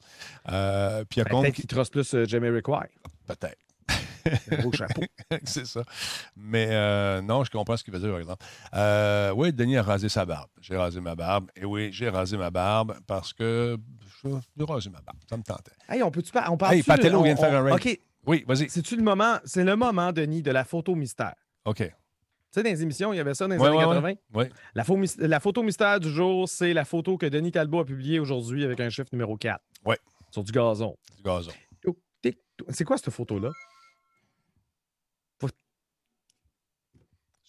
[0.50, 2.88] Euh, puis il y a Ben, Peut-être qui- qu'il trosse plus euh, Jamiroquai.
[3.28, 3.56] Peut-être.
[4.50, 5.02] Un beau chapeau.
[5.44, 5.82] c'est ça.
[6.36, 8.44] Mais euh, non, je comprends ce qu'il veut dire, par exemple.
[8.74, 10.48] Euh, oui, Denis a rasé sa barbe.
[10.60, 11.50] J'ai rasé ma barbe.
[11.56, 13.76] Et oui, j'ai rasé ma barbe parce que
[14.22, 15.18] je veux raser ma barbe.
[15.28, 15.72] Ça me tentait.
[15.88, 16.50] Hey, on peut-tu pas.
[16.50, 17.74] On parle Hey, Patello vient de faire un raid.
[17.74, 18.00] OK.
[18.26, 18.68] Oui, vas-y.
[18.68, 19.38] C'est-tu le moment?
[19.44, 21.34] C'est le moment, Denis, de la photo mystère?
[21.64, 21.78] OK.
[21.78, 21.92] Tu
[22.50, 24.14] sais, dans les émissions, il y avait ça dans les Ouais, années ouais, 80.
[24.34, 24.44] Oui.
[24.74, 24.84] La,
[25.28, 28.80] la photo mystère du jour, c'est la photo que Denis Talbot a publiée aujourd'hui avec
[28.80, 29.60] un chiffre numéro 4.
[29.86, 29.98] Ouais.
[30.32, 30.96] Sur du gazon.
[31.16, 31.52] Du gazon.
[32.68, 33.50] C'est quoi cette photo-là?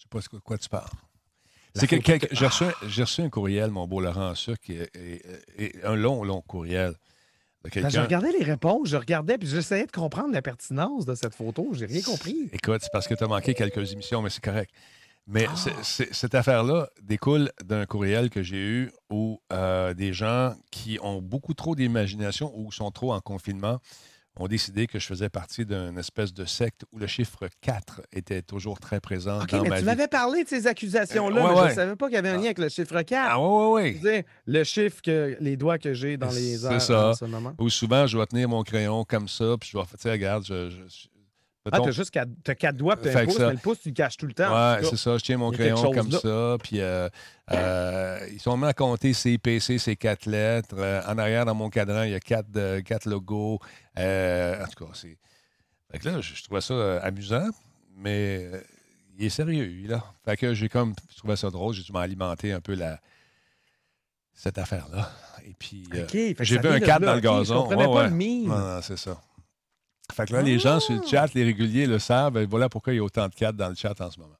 [0.04, 0.90] Sais pas de quoi, quoi tu parles.
[1.74, 5.22] C'est que, que- j'ai reçu, un- j'ai reçu un courriel, mon beau Laurent, est, est-
[5.58, 6.96] est un long, long courriel
[7.64, 11.14] de Ben, je regardais les réponses, je regardais, puis j'essayais de comprendre la pertinence de
[11.16, 11.70] cette photo.
[11.74, 12.50] J'ai rien compris.
[12.52, 14.72] Écoute, c'est parce que tu as manqué quelques émissions, mais c'est correct.
[15.28, 15.56] Mais Ah.
[15.56, 20.98] c'est- c'est- cette affaire-là découle d'un courriel que j'ai eu où euh, des gens qui
[21.04, 23.80] ont beaucoup trop d'imagination ou sont trop en confinement
[24.38, 28.42] ont décidé que je faisais partie d'une espèce de secte où le chiffre 4 était
[28.42, 29.86] toujours très présent OK, dans mais ma tu vie.
[29.86, 32.30] m'avais parlé de ces accusations-là, Euh, ouais, mais je ne savais pas qu'il y avait
[32.30, 33.28] un lien avec le chiffre 4.
[33.30, 36.82] Ah oui, oui, dire, le chiffre que les doigts que j'ai dans les C'est airs
[36.82, 37.10] ça.
[37.10, 37.54] en ce moment.
[37.60, 40.46] Ou souvent, je vais tenir mon crayon comme ça, puis je vais, tu sais, regarde,
[40.46, 40.70] je-
[41.72, 43.90] Ah, t'as juste quatre, t'as quatre doigts puis un pouce, ça- mais le pouce, tu
[43.90, 44.52] le caches tout le temps.
[44.52, 45.18] Ouais, c'est ça.
[45.18, 46.58] Je tiens mon crayon comme ça.
[46.64, 47.08] Puis euh,
[47.52, 50.76] euh, ils sont mis à compter CPC, ces quatre lettres.
[50.78, 53.60] Euh, en arrière, dans mon cadran, il y a quatre, quatre logos.
[53.96, 55.18] En tout cas, c'est.
[55.92, 57.50] Fait que là, je, trouvais ça amusant,
[57.98, 58.50] mais
[59.20, 60.04] il est sérieux, lui, là.
[60.26, 60.96] Fait que j'ai comme.
[61.12, 61.76] Je trouvais ça drôle.
[61.76, 63.00] J'ai dû m'alimenter un peu la,
[64.34, 65.12] cette affaire-là.
[65.46, 65.84] Et puis.
[65.94, 67.44] OK, fait que j'ai vu un de 4 là, dans le gazon.
[67.44, 68.10] Je comprenais Ouais, pas ouais.
[68.10, 68.48] le mime.
[68.50, 69.22] Non, non, c'est ça.
[70.12, 71.08] Fait que là, les gens sur le Ah!
[71.08, 72.38] chat, les réguliers le savent.
[72.38, 74.36] Et voilà pourquoi il y a autant de 4 dans le chat en ce moment.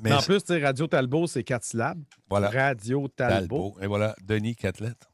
[0.00, 2.02] Mais en plus, tu sais, Radio Talbot, c'est quatre syllabes.
[2.28, 3.36] voilà, Radio Talbot.
[3.70, 3.76] Talbot.
[3.80, 5.08] Et voilà, Denis, 4 lettres.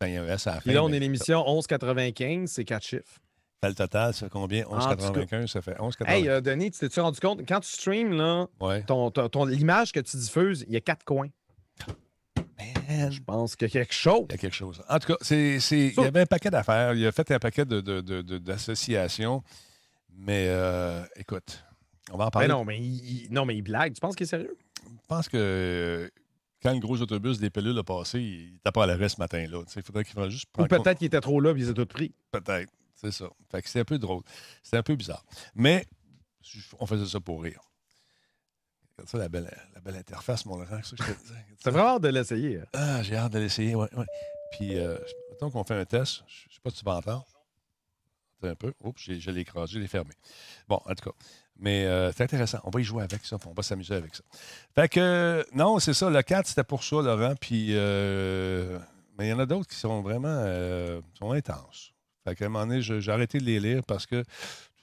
[0.00, 0.62] Ben, il y a un S à la fin.
[0.62, 3.20] Puis là, on mais est l'émission 1195, c'est quatre chiffres.
[3.62, 4.66] fait le total, ça fait combien?
[4.66, 4.96] En tout cas.
[4.96, 6.08] 11,95, ça fait 11,95.
[6.08, 7.46] Hey, euh, Denis, tu t'es-tu rendu compte?
[7.46, 8.82] Quand tu streams, là, ouais.
[8.82, 11.28] ton, ton- ton- l'image que tu diffuses, il y a quatre coins.
[12.98, 14.26] Man, Je pense qu'il y a quelque chose.
[14.28, 14.82] il y a quelque chose.
[14.88, 16.94] En tout cas, c'est, c'est- il y avait un paquet d'affaires.
[16.94, 19.42] Il a fait un paquet de, de- de- de- d'associations.
[20.14, 21.64] Mais euh, écoute,
[22.10, 22.48] on va en Mais parler.
[22.48, 23.94] Ben non, mais il, il- non, mais il blague.
[23.94, 24.56] Tu penses qu'il est sérieux?
[24.86, 26.08] Je pense que euh,
[26.62, 29.62] quand le gros autobus des pilules a passé, il n'était pas à l'arrêt ce matin-là.
[29.74, 31.68] Il faudrait qu'il fasse juste Ou prendre peut-être qu'il était trop là et il les
[31.70, 32.14] a tous pris.
[32.30, 32.70] Peut-être.
[32.94, 33.26] C'est ça.
[33.50, 34.22] Fait que c'est un peu drôle.
[34.62, 35.24] C'est un peu bizarre.
[35.54, 35.86] Mais
[36.78, 37.60] on faisait ça pour rire.
[38.96, 40.80] Regarde ça, la belle, la belle interface, mon Laurent.
[40.82, 42.58] C'est vraiment hâte de l'essayer.
[42.60, 42.64] hein?
[42.74, 43.86] Ah, j'ai hâte de l'essayer, oui.
[43.96, 44.04] Ouais.
[44.52, 44.96] Puis, euh,
[45.30, 46.22] mettons qu'on fait un test.
[46.26, 47.26] Je ne sais pas si tu vas entendre.
[48.44, 48.72] Un peu.
[48.82, 50.10] Oups, j'ai- je l'ai écrasé, je l'ai fermé.
[50.68, 51.16] Bon, en tout cas.
[51.58, 52.58] Mais euh, c'est intéressant.
[52.64, 53.36] On va y jouer avec ça.
[53.46, 54.22] On va s'amuser avec ça.
[54.74, 56.10] Fait que, euh, non, c'est ça.
[56.10, 57.34] Le 4, c'était pour ça, Laurent.
[57.40, 58.80] Puis, euh,
[59.16, 61.92] mais il y en a d'autres qui sont vraiment euh, sont intenses.
[62.24, 64.24] Fait qu'à un moment donné, j'ai arrêté de les lire parce que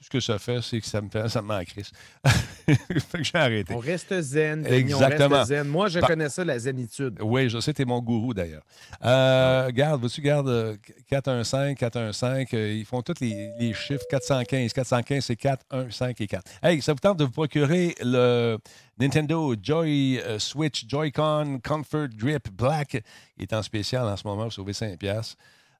[0.00, 1.90] tout ce que ça fait, c'est que ça me fait, ça me met en crise.
[2.24, 3.74] fait que j'ai arrêté.
[3.74, 4.64] On reste zen.
[4.64, 5.36] Exactement.
[5.36, 5.68] On reste zen.
[5.68, 7.18] Moi, je connais ça, la zénitude.
[7.20, 8.62] Oui, je sais, t'es mon gourou d'ailleurs.
[9.04, 10.76] Euh, Garde, veux-tu garde euh,
[11.06, 14.72] 415, 415, euh, ils font tous les, les chiffres 415.
[14.72, 16.44] 415, c'est 4, 1, 5 et 4.
[16.62, 18.56] Hey, ça vous tente de vous procurer le
[18.98, 23.02] Nintendo Joy euh, Switch Joy-Con Comfort Grip Black.
[23.36, 25.36] Il est en spécial en ce moment, vous sauvez 5 piastres.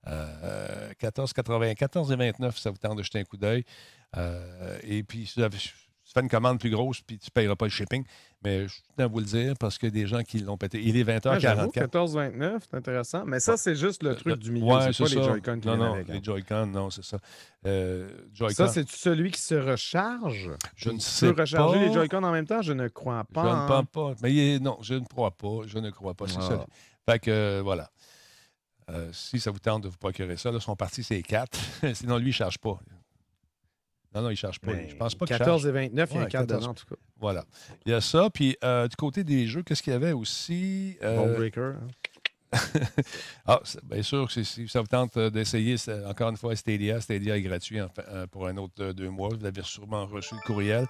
[0.07, 3.65] Euh, 14,80, 14,29, ça vous tente de jeter un coup d'œil.
[4.17, 7.67] Euh, et puis, si tu fais une commande plus grosse puis tu ne payeras pas
[7.67, 8.05] le shipping.
[8.43, 10.81] Mais je tiens à vous le dire parce a des gens qui l'ont pété.
[10.83, 11.73] Il est 20h44.
[11.73, 13.25] 14-29, c'est intéressant.
[13.27, 14.65] Mais ça, c'est juste le truc du milieu.
[14.67, 15.23] Ouais, c'est pas les.
[15.23, 17.19] Joy-Con qui Non, non, les Joy-Con, non, c'est ça.
[17.67, 18.09] Euh,
[18.49, 20.51] Ça, c'est celui qui se recharge?
[20.75, 21.85] je ne Tu sais peux recharger pas.
[21.87, 22.63] les Joy-Con en même temps?
[22.63, 23.43] Je ne crois Je pas.
[23.45, 23.67] ne hein.
[23.93, 24.15] pense pas.
[24.23, 25.61] Mais non, je ne crois pas.
[25.67, 26.27] Je ne crois pas.
[26.27, 26.49] C'est Ah.
[26.49, 26.67] ça.
[27.09, 27.91] Fait que, euh, voilà.
[28.91, 31.57] Euh, si ça vous tente de vous procurer ça, là, son parti, c'est 4.
[31.95, 32.81] Sinon, lui, il ne charge pas.
[34.15, 34.73] Non, non, il ne charge pas.
[34.89, 35.67] Je pense pas qu'il 14 charge.
[35.67, 36.61] et 29, il y a un 4 14.
[36.61, 36.97] dedans, en tout cas.
[37.21, 37.45] Voilà.
[37.87, 38.29] Il y a ça.
[38.31, 40.97] Puis, euh, du côté des jeux, qu'est-ce qu'il y avait aussi?
[41.03, 41.73] Euh, Ball Breaker.
[41.81, 41.87] hein.
[43.47, 47.01] Ah, bien sûr que si ça vous tente euh, d'essayer, encore une fois, Stadia.
[47.01, 49.29] Stadia est gratuit en euh, pour un autre deux mois.
[49.29, 50.87] Vous avez sûrement reçu le courriel.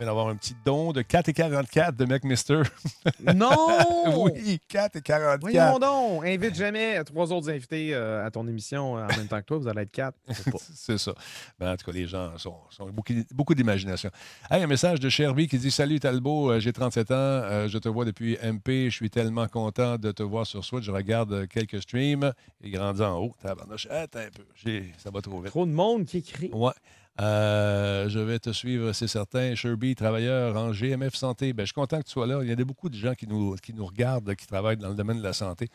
[0.00, 2.62] D'avoir un petit don de 4,44 de McMister.
[3.34, 3.50] Non!
[4.24, 5.40] oui, 4,44.
[5.40, 6.24] Voyons donc!
[6.24, 9.58] Invite jamais trois autres invités euh, à ton émission euh, en même temps que toi.
[9.58, 10.16] Vous allez être quatre.
[10.74, 11.12] C'est ça.
[11.58, 14.10] Ben, en tout cas, les gens sont, sont beaucoup, beaucoup d'imagination.
[14.50, 17.78] Hey, un message de Sherby qui dit Salut Talbot, euh, j'ai 37 ans, euh, je
[17.78, 20.84] te vois depuis MP, je suis tellement content de te voir sur Switch.
[20.84, 22.32] Je regarde quelques streams.
[22.62, 23.34] Il grandit en haut.
[23.44, 24.82] Attends un peu.
[24.98, 25.50] Ça va trop vite.
[25.50, 26.50] Trop de monde qui écrit.
[26.52, 26.72] Ouais.
[27.20, 29.54] Euh, je vais te suivre, c'est certain.
[29.54, 31.52] Sherby, travailleur en GMF Santé.
[31.52, 32.40] Ben, je suis content que tu sois là.
[32.42, 35.22] Il y a beaucoup de gens qui nous, regardent, qui travaillent dans le domaine de
[35.22, 35.68] la santé.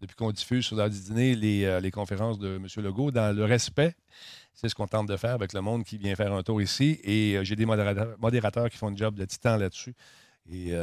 [0.00, 2.66] Depuis qu'on diffuse sur l'heure du dîner les, euh, les conférences de M.
[2.84, 3.94] Legault, dans le respect,
[4.52, 6.98] c'est ce qu'on tente de faire avec le monde qui vient faire un tour ici.
[7.04, 9.94] Et euh, j'ai des modérateurs, qui font un job de titan là-dessus.
[10.50, 10.74] Et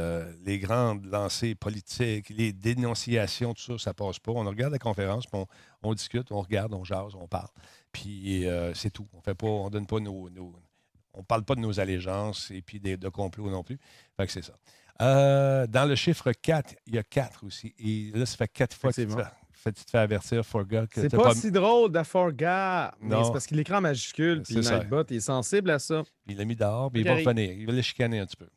[0.46, 4.32] les grandes lancées politiques, les dénonciations, tout ça, ça passe pas.
[4.32, 5.46] On regarde la conférence, on,
[5.82, 7.50] on discute, on regarde, on jase, on parle.
[7.92, 9.06] Puis euh, c'est tout.
[9.12, 10.54] On fait pas, on donne pas nos, nos-
[11.12, 13.78] on parle pas de nos allégeances et puis des- de complots non plus.
[14.16, 14.52] Fait que c'est ça.
[15.02, 17.74] Euh, dans le chiffre 4, il y a 4 aussi.
[17.78, 19.22] Et là, ça fait 4 fois que tu te fais,
[19.52, 23.24] fait- tu te fais avertir, Forgot, C'est t'as pas, si drôle de forgot, mais Non.
[23.24, 24.56] c'est parce qu'il en majuscule, puis.
[24.56, 26.02] Nightbot il est sensible à ça.
[26.28, 27.50] Il l'a mis dehors, puis il va revenir.
[27.52, 28.48] Il va le chicaner un petit peu.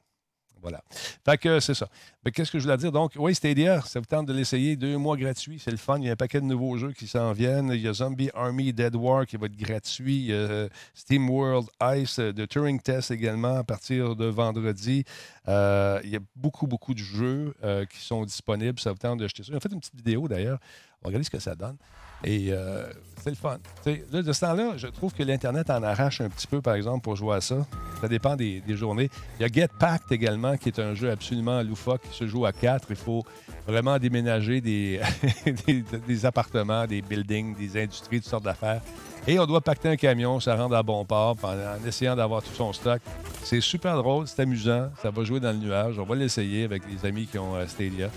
[0.63, 0.81] Voilà.
[1.25, 1.87] Fait que c'est ça.
[2.33, 2.91] Qu'est-ce que je voulais dire?
[2.91, 4.77] Donc, oui, Stadia, ça vous tente de l'essayer.
[4.77, 5.97] Deux mois gratuits, c'est le fun.
[5.99, 7.69] Il y a un paquet de nouveaux jeux qui s'en viennent.
[7.73, 10.15] Il y a Zombie Army Dead War qui va être gratuit.
[10.15, 14.25] Il y a euh, Steam World Ice euh, de Turing Test également à partir de
[14.25, 15.03] vendredi.
[15.49, 17.53] Euh, il y a beaucoup, beaucoup de jeux
[17.89, 18.79] qui sont disponibles.
[18.79, 19.51] Ça vous tente de jeter ça.
[19.53, 20.59] On a fait une petite vidéo d'ailleurs.
[21.03, 21.75] On ce que ça donne.
[22.23, 22.85] Et euh,
[23.23, 23.57] c'est le fun.
[23.85, 27.03] Là, de ce temps-là, je trouve que l'Internet en arrache un petit peu, par exemple,
[27.03, 27.65] pour jouer à ça.
[28.01, 29.09] Ça dépend des, journées.
[29.39, 32.45] Il y a Get Packed également, qui est un jeu absolument loufoque, qui se joue
[32.45, 32.87] à quatre.
[32.89, 33.23] Il faut
[33.65, 34.99] vraiment déménager des,
[36.07, 38.81] des appartements, des buildings, des industries, toutes sortes d'affaires.
[39.25, 42.53] Et on doit pacter un camion, ça rendre à bon port en, essayant d'avoir tout
[42.53, 43.01] son stock.
[43.41, 44.89] C'est super drôle, c'est amusant.
[45.01, 45.97] Ça va jouer dans le nuage.
[45.97, 48.09] On va l'essayer avec les amis qui ont euh, Stadia.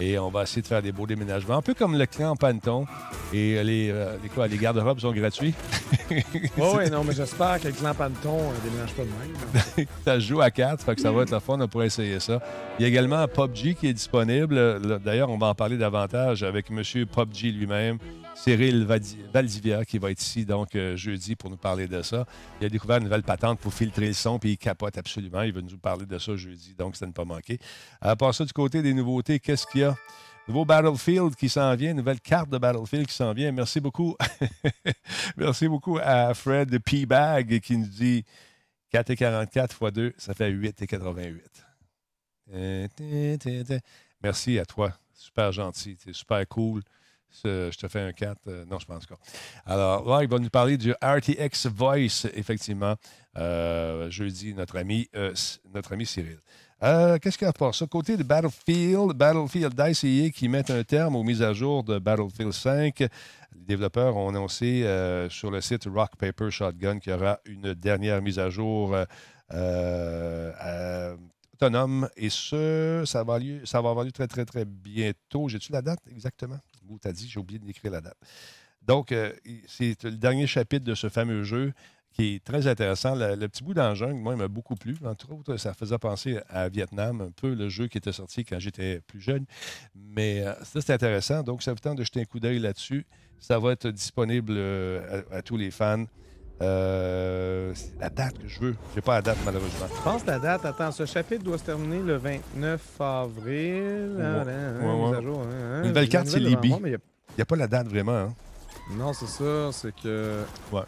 [0.00, 1.56] Et on va essayer de faire des beaux déménagements.
[1.56, 2.86] Un peu comme le clan Panton.
[3.32, 5.54] Et euh, les, euh, les, quoi, les garde-robes sont gratuits?
[6.10, 9.86] Oui, oui, non, mais j'espère que le clan Panton ne déménage pas de même.
[10.04, 12.20] ça se joue à 4, fait que ça va être le fun, on pourrait essayer
[12.20, 12.40] ça.
[12.78, 15.00] Il y a également PUBG qui est disponible.
[15.00, 16.82] D'ailleurs, on va en parler davantage avec M.
[16.82, 17.98] PUBG lui-même,
[18.34, 18.84] Cyril
[19.32, 22.26] Valdivia, qui va être ici donc euh, jeudi pour nous parler de ça.
[22.60, 25.42] Il a découvert une nouvelle patente pour filtrer le son, puis il capote absolument.
[25.42, 27.58] Il va nous parler de ça jeudi, donc ça ne pas manquer.
[28.00, 29.96] À part ça, du côté des nouveautés, qu'est-ce qu'il y a?
[30.46, 33.50] Nouveau Battlefield qui s'en vient, nouvelle carte de Battlefield qui s'en vient.
[33.50, 34.14] Merci beaucoup.
[35.38, 38.24] Merci beaucoup à Fred de P-Bag qui nous dit
[38.90, 41.64] 4 et 44 x 2, ça fait 8 et 88.
[42.52, 43.78] Euh, tin, tin, tin.
[44.22, 44.92] Merci à toi.
[45.14, 45.96] Super gentil.
[45.98, 46.82] C'est super cool.
[47.44, 48.38] Je te fais un 4.
[48.48, 49.18] euh, non, je pense pas.
[49.66, 52.94] Alors, là, il va nous parler du RTX Voice, effectivement.
[53.36, 55.34] Euh, jeudi, notre ami, euh,
[55.74, 56.38] notre ami Cyril.
[56.80, 57.86] Qu'est-ce qu'il y a pour ça?
[57.86, 62.52] Côté de Battlefield, Battlefield DICE qui mettent un terme aux mises à jour de Battlefield
[62.52, 62.98] 5.
[63.00, 63.08] Les
[63.66, 64.82] développeurs ont annoncé
[65.30, 68.94] sur le site Rock Paper Shotgun qu'il y aura une dernière mise à jour
[71.54, 72.08] autonome.
[72.16, 75.48] Et ça va, ça va avoir lieu très, très, très bientôt.
[75.48, 76.58] J'ai-tu la date exactement?
[77.00, 77.28] T'as dit?
[77.28, 78.18] J'ai oublié d'écrire la date.
[78.82, 79.32] Donc, euh,
[79.66, 81.72] c'est le dernier chapitre de ce fameux jeu
[82.12, 83.14] qui est très intéressant.
[83.16, 84.96] Le, petit bout dans moi, il m'a beaucoup plu.
[85.04, 88.58] Entre autres, ça faisait penser à Vietnam, un peu le jeu qui était sorti quand
[88.60, 89.46] j'étais plus jeune.
[89.94, 91.42] Mais euh, ça, c'est intéressant.
[91.42, 93.04] Donc, ça vous tente de jeter un coup d'œil là-dessus.
[93.40, 96.04] Ça va être disponible euh, à tous les fans.
[96.62, 98.74] Euh, c'est la date que je veux.
[98.92, 99.86] Je n'ai pas la date, malheureusement.
[99.94, 104.16] Je pense que la date, attends, ce chapitre doit se terminer le 29 avril.
[104.20, 104.52] Ah, Ouais.
[104.52, 105.82] hein, Ouais, jour, hein, hein.
[105.84, 106.74] Une J'ai carte, c'est Libye.
[106.80, 106.98] il a-
[107.36, 108.12] n'y a pas la date vraiment.
[108.16, 108.34] hein?
[108.96, 110.42] Non, c'est ça, c'est que.
[110.72, 110.82] Ouais.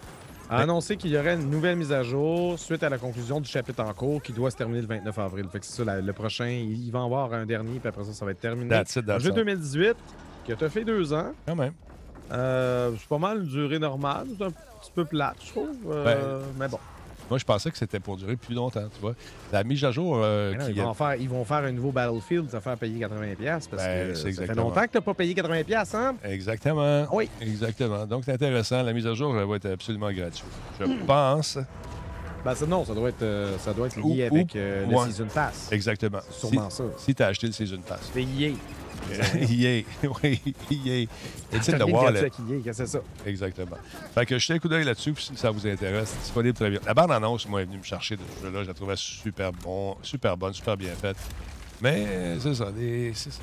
[0.48, 3.48] A annoncé qu'il y aurait une nouvelle mise à jour suite à la conclusion du
[3.50, 5.46] chapitre en cours qui doit se terminer le 29 avril.
[5.50, 8.04] Fait que c'est ça, la- le prochain, il va en avoir un dernier, puis après
[8.04, 8.68] ça, ça va être terminé.
[8.68, 9.34] That's it, that's jeu all.
[9.36, 9.96] 2018
[10.44, 11.32] qui a fait deux ans.
[11.48, 11.72] Quand même.
[12.32, 14.26] Euh, c'est pas mal une durée normale.
[14.38, 15.76] C'est un petit peu plate, je trouve.
[15.90, 16.78] Euh, mais bon.
[17.28, 19.14] Moi, je pensais que c'était pour durer plus longtemps, tu vois.
[19.52, 21.72] La mise à jour euh, Mais non, qui ils, vont faire, ils vont faire un
[21.72, 23.36] nouveau Battlefield, ça faire payer 80$
[23.68, 26.14] parce Ben, que ça fait longtemps que tu n'as pas payé 80$, hein?
[26.22, 27.04] Exactement.
[27.12, 27.28] Oui.
[27.40, 28.06] Exactement.
[28.06, 28.80] Donc, c'est intéressant.
[28.84, 30.44] La mise à jour elle va être absolument gratuite.
[30.78, 31.58] Je pense.
[32.44, 34.86] Ben, ça, non, ça doit être, euh, ça doit être Ou- lié ou- avec euh,
[34.86, 35.06] le ouais.
[35.06, 35.68] Season Pass.
[35.72, 36.20] Exactement.
[36.30, 36.84] C'est sûrement si, ça.
[36.96, 38.08] Si tu as acheté le Season Pass.
[38.14, 38.52] C'est EA.
[39.34, 39.84] EA.
[40.22, 41.06] Oui, EA.
[41.64, 42.30] T'as de wallet.
[42.72, 43.00] c'est ça?
[43.24, 43.76] Exactement.
[44.14, 46.80] Fait que jetez un coup d'œil là-dessus, si ça vous intéresse, c'est disponible très bien.
[46.86, 48.62] La bande-annonce, moi, est venue me chercher de ce jeu-là.
[48.62, 51.16] Je la trouvais super bon, super bonne, super bien faite.
[51.80, 53.12] Mais euh, c'est ça, des.
[53.14, 53.42] c'est ça.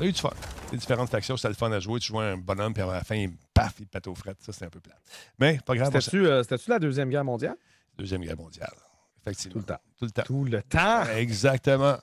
[0.00, 0.30] Il y a eu du fun.
[0.72, 2.00] Les différentes factions, c'était le fun à jouer.
[2.00, 4.38] Tu jouais un bonhomme, puis à la fin, il, paf, il pète aux frettes.
[4.40, 4.94] Ça, c'était un peu plat.
[5.38, 7.56] Mais pas grave, C'était-tu euh, c'était-tu la Deuxième Guerre mondiale?
[7.98, 8.72] Deuxième Guerre mondiale.
[9.22, 9.52] Effectivement.
[9.52, 9.80] Tout le temps.
[9.98, 10.22] Tout le temps.
[10.22, 11.02] Tout le temps!
[11.16, 11.98] Exactement.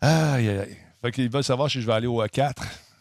[0.00, 0.76] Aïe, aïe, aïe.
[1.02, 2.54] Fait qu'ils veulent savoir si je vais aller au E4.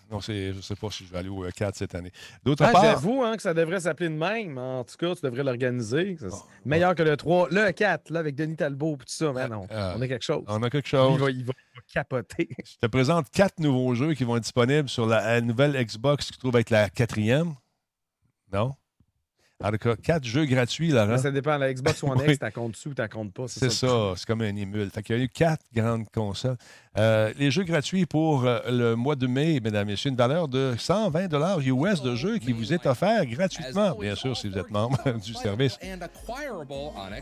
[0.09, 2.11] Non, c'est, je ne sais pas si je vais aller au E4 cette année.
[2.43, 4.57] D'autre Ah, part, J'avoue hein, que ça devrait s'appeler de même.
[4.57, 6.17] En tout cas, tu devrais l'organiser.
[6.21, 6.29] Bon,
[6.63, 7.49] Meilleur que le 3.
[7.51, 9.33] Le 4, là, avec Denis Talbot et tout ça.
[9.33, 10.45] Mais non, Ah, on a quelque chose.
[10.47, 11.19] on a quelque il, chose.
[11.19, 11.53] va, il va
[11.93, 12.47] capoter.
[12.63, 16.27] Je te présente quatre nouveaux jeux qui vont être disponibles sur la, la nouvelle Xbox
[16.27, 17.53] qui se trouve être la quatrième.
[18.53, 18.75] Non?
[19.63, 21.07] En tout cas, quatre jeux gratuits, Laurent.
[21.07, 21.57] Mais ça dépend.
[21.57, 22.19] La Xbox One.
[22.27, 23.47] X, t'as compte dessus ou t'as compte pas.
[23.47, 24.91] C'est ça, c'est comme un émule.
[24.91, 26.57] Fait qu'il y a eu quatre grandes consoles.
[26.95, 30.47] Euh, les jeux gratuits pour euh, le mois de mai, mesdames et messieurs, une valeur
[30.47, 34.69] de 120 US de jeu qui vous est offert gratuitement, bien sûr, si vous êtes
[34.69, 35.77] membre du service.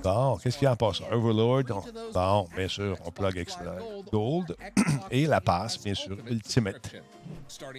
[0.03, 1.01] Bon, qu'est-ce qu'il y a en passe?
[1.11, 3.75] Overlord, on- bon, bien sûr, on plug Extra
[4.11, 4.55] Gold
[5.11, 6.91] et la passe, bien sûr, Ultimate.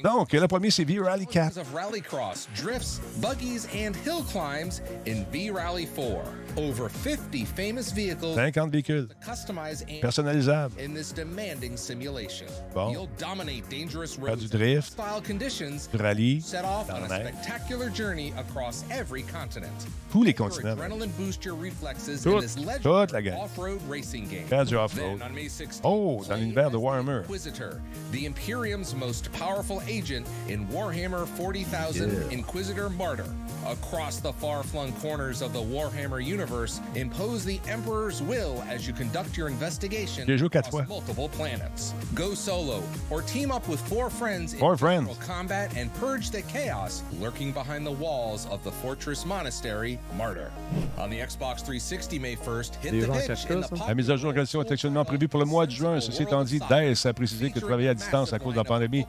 [0.03, 1.59] Donc, le premier, c'est V-Rally 4.
[1.59, 6.23] of rallycross, drifts, buggies, and hill climbs in V Rally 4.
[6.57, 10.79] Over 50 famous vehicles 50 véhicules customized and personnalisables.
[10.79, 12.47] in this demanding simulation.
[12.73, 12.91] Bon.
[12.93, 14.93] You'll dominate dangerous Faire roads du drift.
[14.93, 15.87] style conditions.
[15.89, 19.71] Du rallye, Set off on a spectacular journey across every continent.
[20.11, 20.81] tous les continents.
[20.81, 23.35] adrenaline boost your reflexes Tout- in this toute la gang.
[23.39, 24.47] off-road racing game.
[24.47, 25.19] Faire du off-road.
[25.19, 27.21] Then on May 16th, Oh, dans l'univers de Warhammer.
[27.21, 27.83] Inquisitor,
[28.13, 33.27] the Imperium's most powerful agent in Warhammer 40,000 Inquisitor Martyr.
[33.67, 36.46] Across the far-flung corners of the Warhammer universe,
[36.95, 40.85] impose the Emperor's will as you conduct your investigation across fois.
[40.89, 41.93] multiple planets.
[42.15, 45.09] Go solo or team up with four friends in Four friends.
[45.09, 50.51] virtual combat and purge the chaos lurking behind the walls of the Fortress Monastery Martyr.
[50.99, 53.87] On the Xbox 360 May 1st, hit Les the cachent in the ça?
[53.89, 56.01] La mise à jour organisation est actuellement prévue pour le mois de juin.
[56.01, 59.05] Ceci étant dit, DICE a précisé que travailler à distance à cause de la pandémie.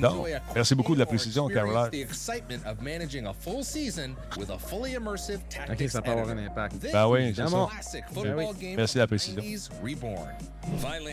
[0.00, 1.90] Donc, merci beaucoup de la précision, Caroline.
[5.70, 6.76] Ok, ça peut avoir un impact.
[6.92, 7.70] Ben oui, c'est Évidemment.
[8.14, 8.74] Ben oui.
[8.76, 9.42] Merci de la précision.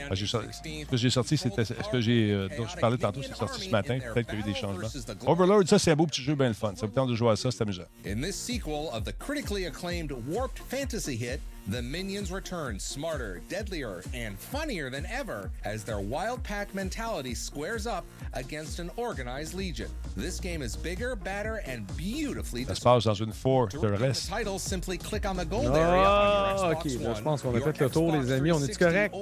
[0.09, 0.47] Ah, j'ai sorti-
[0.83, 3.65] Ce que j'ai sorti, c'était ce que j'ai euh, dont je parlais tantôt, c'est sorti
[3.65, 3.99] ce matin.
[4.13, 4.87] Peut-être qu'il y a eu des changements.
[5.25, 6.73] Overlord, ça, c'est un beau petit jeu bien le fun.
[6.75, 7.83] Ça vous tente de jouer à ça, c'est amusant.
[8.05, 11.39] In this sequel of the critically acclaimed warped fantasy hit,
[11.69, 17.85] the minions return smarter, deadlier, and funnier than ever as their wild pack mentality squares
[17.85, 19.89] up against an organized legion.
[20.15, 24.29] This game is bigger, badder, and beautifully Ça se passe dans une four the reste.
[24.29, 27.55] title, simply click on the gold Ah, area on your ok, là, je pense qu'on
[27.55, 28.51] a fait le tour, les amis.
[28.51, 29.15] On est-tu 360, correct?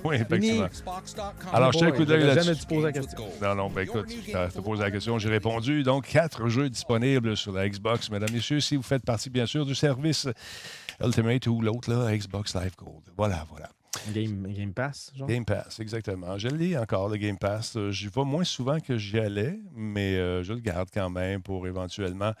[0.04, 0.68] Oui, effectivement.
[1.52, 2.44] Alors, un boy, coup d'œil là-dessus.
[2.46, 3.28] jamais dû poser la question.
[3.40, 5.82] Non, non, ben écoute, as for posé la question, j'ai répondu.
[5.82, 9.46] Donc, quatre jeux disponibles sur la Xbox, mesdames et messieurs, si vous faites partie, bien
[9.46, 10.26] sûr, du service
[11.02, 13.02] Ultimate ou l'autre, là, Xbox Live Gold.
[13.16, 13.70] Voilà, voilà.
[14.12, 15.26] Game, Game Pass, genre?
[15.28, 16.38] Game Pass, exactement.
[16.38, 17.76] Je l'ai encore, le Game Pass.
[17.76, 21.42] Euh, J'y vais moins souvent que j'y allais, mais euh, je le garde quand même
[21.42, 22.32] pour éventuellement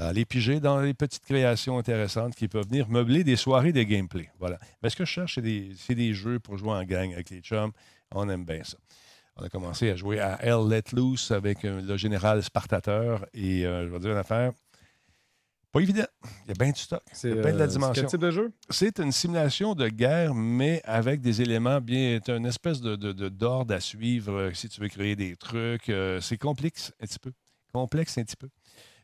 [0.00, 4.30] aller piger dans les petites créations intéressantes qui peuvent venir meubler des soirées de gameplay.
[4.38, 4.58] Voilà.
[4.82, 7.72] Mais ce que je cherche, c'est des, jeux pour jouer en gang avec les chums.
[8.12, 8.78] On aime bien ça.
[9.36, 13.64] On a commencé à jouer à Hell Let Loose avec euh, le général Spartateur et
[13.64, 14.52] euh, je vais dire une affaire.
[15.72, 16.04] Pas évident.
[16.46, 17.02] Il y a bien du stock.
[17.12, 17.92] C'est bien de la euh, c'est dimension.
[18.02, 18.52] quel type de jeu?
[18.70, 22.18] C'est une simulation de guerre, mais avec des éléments bien.
[22.24, 22.96] C'est une espèce de,
[23.28, 25.88] d'ordre à suivre euh, si tu veux créer des trucs.
[25.88, 27.30] euh, c'est complexe un petit peu.
[27.72, 28.48] Complexe un petit peu.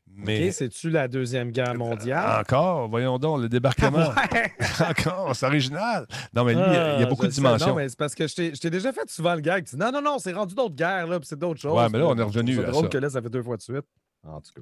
[0.09, 2.41] Mais c'est-tu la Deuxième Guerre mondiale?
[2.41, 4.11] encore, voyons donc, le débarquement.
[4.17, 4.53] Ah ouais!
[4.89, 6.07] encore, c'est original.
[6.35, 7.37] Non, mais lui, il y a- il y a Ah, beaucoup de sais.
[7.41, 7.69] dimensions.
[7.69, 9.67] Non, mais c'est parce que je t'ai déjà fait souvent le gag.
[9.75, 11.77] Non, non, non, c'est rendu d'autres guerres, là, puis c'est d'autres choses.
[11.77, 12.89] Ouais, mais là, on est revenu à drôle ça.
[12.91, 13.85] que là, ça fait deux fois de suite.
[14.25, 14.61] En tout cas.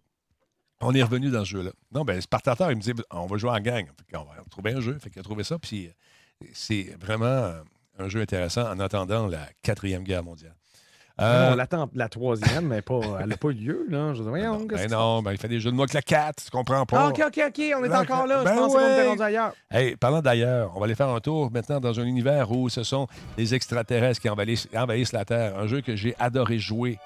[0.80, 1.70] On est revenu dans ce jeu-là.
[1.92, 3.86] Non, ben, Spartateur, il me dit on va jouer en gang.
[4.12, 4.98] Qu'on va trouver un jeu.
[5.00, 5.58] Fait qu'il a trouvé ça.
[5.58, 7.60] Puis euh, c'est vraiment euh,
[7.98, 10.54] un jeu intéressant en attendant la quatrième guerre mondiale.
[11.20, 13.86] Euh, on l'attend la troisième, mais pas, elle n'a pas eu lieu.
[13.88, 14.14] Là.
[14.14, 15.92] Je dis, voyons, ben qu'est-ce que non, ben, il fait des jeux de mots avec
[15.92, 17.04] la 4, tu comprends pas.
[17.04, 18.42] Ah, OK, OK, OK, on est Ben, encore là.
[18.42, 19.06] ben je qu'on était ouais.
[19.10, 19.52] rendu ailleurs.
[19.70, 22.82] Hey, parlant d'ailleurs, on va aller faire un tour maintenant dans un univers où ce
[22.82, 23.06] sont
[23.38, 25.56] les extraterrestres qui envahissent, envahissent la Terre.
[25.56, 26.98] Un jeu que j'ai adoré jouer.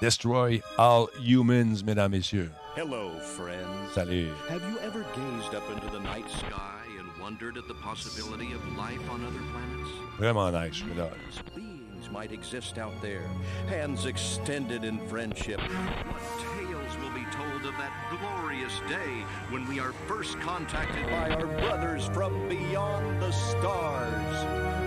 [0.00, 2.50] Destroy All Humans, mesdames, messieurs.
[2.74, 3.92] Hello, friends.
[3.92, 4.34] Salut.
[4.48, 8.76] Have you ever gazed up into the night sky and wondered at the possibility of
[8.76, 9.90] life on other planets?
[10.18, 11.08] Vraiment nice, celui-là.
[11.54, 13.28] Beings might exist out there,
[13.68, 15.60] hands extended in friendship.
[15.60, 16.20] What
[16.56, 21.46] tales will be told of that glorious day when we are first contacted by our
[21.46, 24.83] brothers from beyond the stars?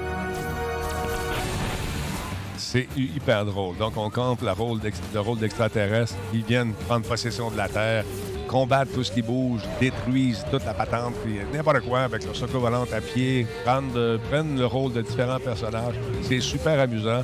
[2.57, 3.77] C'est hy- hyper drôle.
[3.77, 6.15] Donc, on campe le rôle d'ex- le rôle d'extraterrestres.
[6.33, 8.03] Ils viennent prendre possession de la Terre,
[8.47, 12.61] combattre tout ce qui bouge, détruisent toute la patente, puis n'importe quoi avec leur secours
[12.61, 15.95] volante à pied, euh, prennent le rôle de différents personnages.
[16.23, 17.23] C'est super amusant.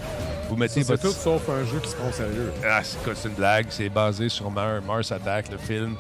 [0.49, 1.03] Vous mettez C'est votre...
[1.03, 2.51] tout sauf un jeu qui se prend sérieux.
[2.67, 3.65] Ah, c'est une blague.
[3.69, 5.95] C'est basé sur Mar- Mars Attack, le film.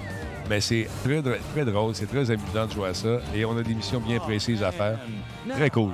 [0.49, 1.95] Mais c'est très, très drôle.
[1.95, 3.19] C'est très amusant de jouer à ça.
[3.33, 4.99] Et on a des missions bien précises à faire.
[5.49, 5.93] Très cool.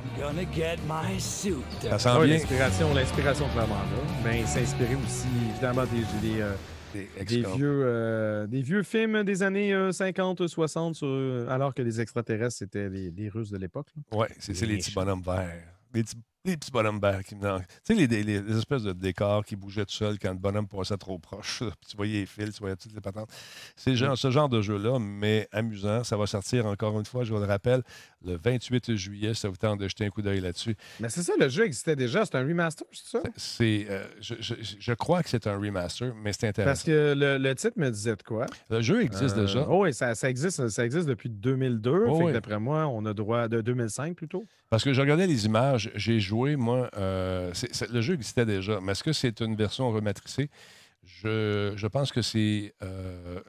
[1.81, 2.37] Ça sent oui, bien.
[2.37, 4.01] l'inspiration, l'inspiration clairement là.
[4.23, 6.53] Mais il s'inspirait aussi évidemment des, des, euh,
[6.93, 11.81] des vieux, euh, des vieux films des années euh, 50, 60, sur, euh, alors que
[11.81, 13.87] les extraterrestres c'était les, les Russes de l'époque.
[14.11, 15.49] Ouais, c'est Les les petits bonhommes verts.
[15.93, 18.93] Les petits, les petits bonhommes verts qui me Tu sais, les, les- les espèces de
[18.93, 21.61] décors qui bougeaient tout seuls quand le bonhomme passait trop proche.
[21.61, 23.29] là, puis tu voyais les fils, tu voyais toutes les patentes.
[23.75, 26.03] C'est genre, ce genre de jeu-là, mais amusant.
[26.03, 27.83] Ça va sortir encore une fois, je vous le rappelle,
[28.25, 29.33] le 28 juillet.
[29.33, 30.75] Ça vous tente de jeter un coup d'œil là-dessus.
[30.99, 32.25] Mais c'est ça, le jeu existait déjà.
[32.25, 33.21] C'est un remaster, c'est ça?
[33.35, 36.85] C'est, euh, je, je- je crois que c'est un remaster, mais c'est Parce intéressant.
[36.85, 38.45] que le, le titre me disait de quoi?
[38.69, 39.65] Le jeu existe Euh, déjà.
[39.69, 41.91] Oh oui, ça, ça existe, ça existe depuis 2002.
[42.07, 42.33] Oh fait que oui.
[42.33, 44.45] D'après moi, on a droit de 2005 plutôt.
[44.69, 47.51] Parce que je regardais les images, j'ai joué, moi, euh,
[47.91, 50.49] le jeu existait déjà, mais est-ce que c'est une version rematricée?
[51.05, 52.73] Je, je pense que c'est.
[52.84, 53.39] euh,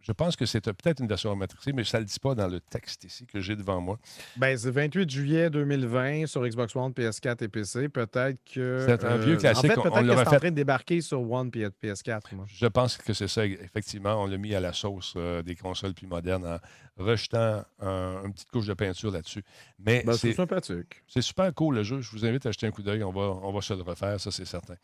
[0.00, 2.34] je pense que c'est euh, peut-être une version rematricée, mais ça ne le dit pas
[2.34, 3.98] dans le texte ici que j'ai devant moi.
[4.36, 7.88] Ben, c'est 28 juillet 2020 sur Xbox One, PS4 et PC.
[7.90, 8.84] Peut-être que.
[8.86, 11.30] C'est un vieux classique, En fait, peut-être que c'est fait- en train de débarquer sur
[11.30, 12.34] One et PS4.
[12.36, 12.46] Moi.
[12.48, 14.22] Je pense que c'est ça, effectivement.
[14.22, 16.58] On l'a mis à la sauce euh, des consoles plus modernes en
[16.98, 19.42] rejetant un- une petite couche de peinture là-dessus.
[19.78, 21.02] Mais Ben, c'est c'est sympathique.
[21.06, 22.00] C'est super cool le jeu.
[22.00, 23.02] Je vous invite à jeter un coup d'œil.
[23.04, 24.74] On va, on va se le refaire, ça c'est certain.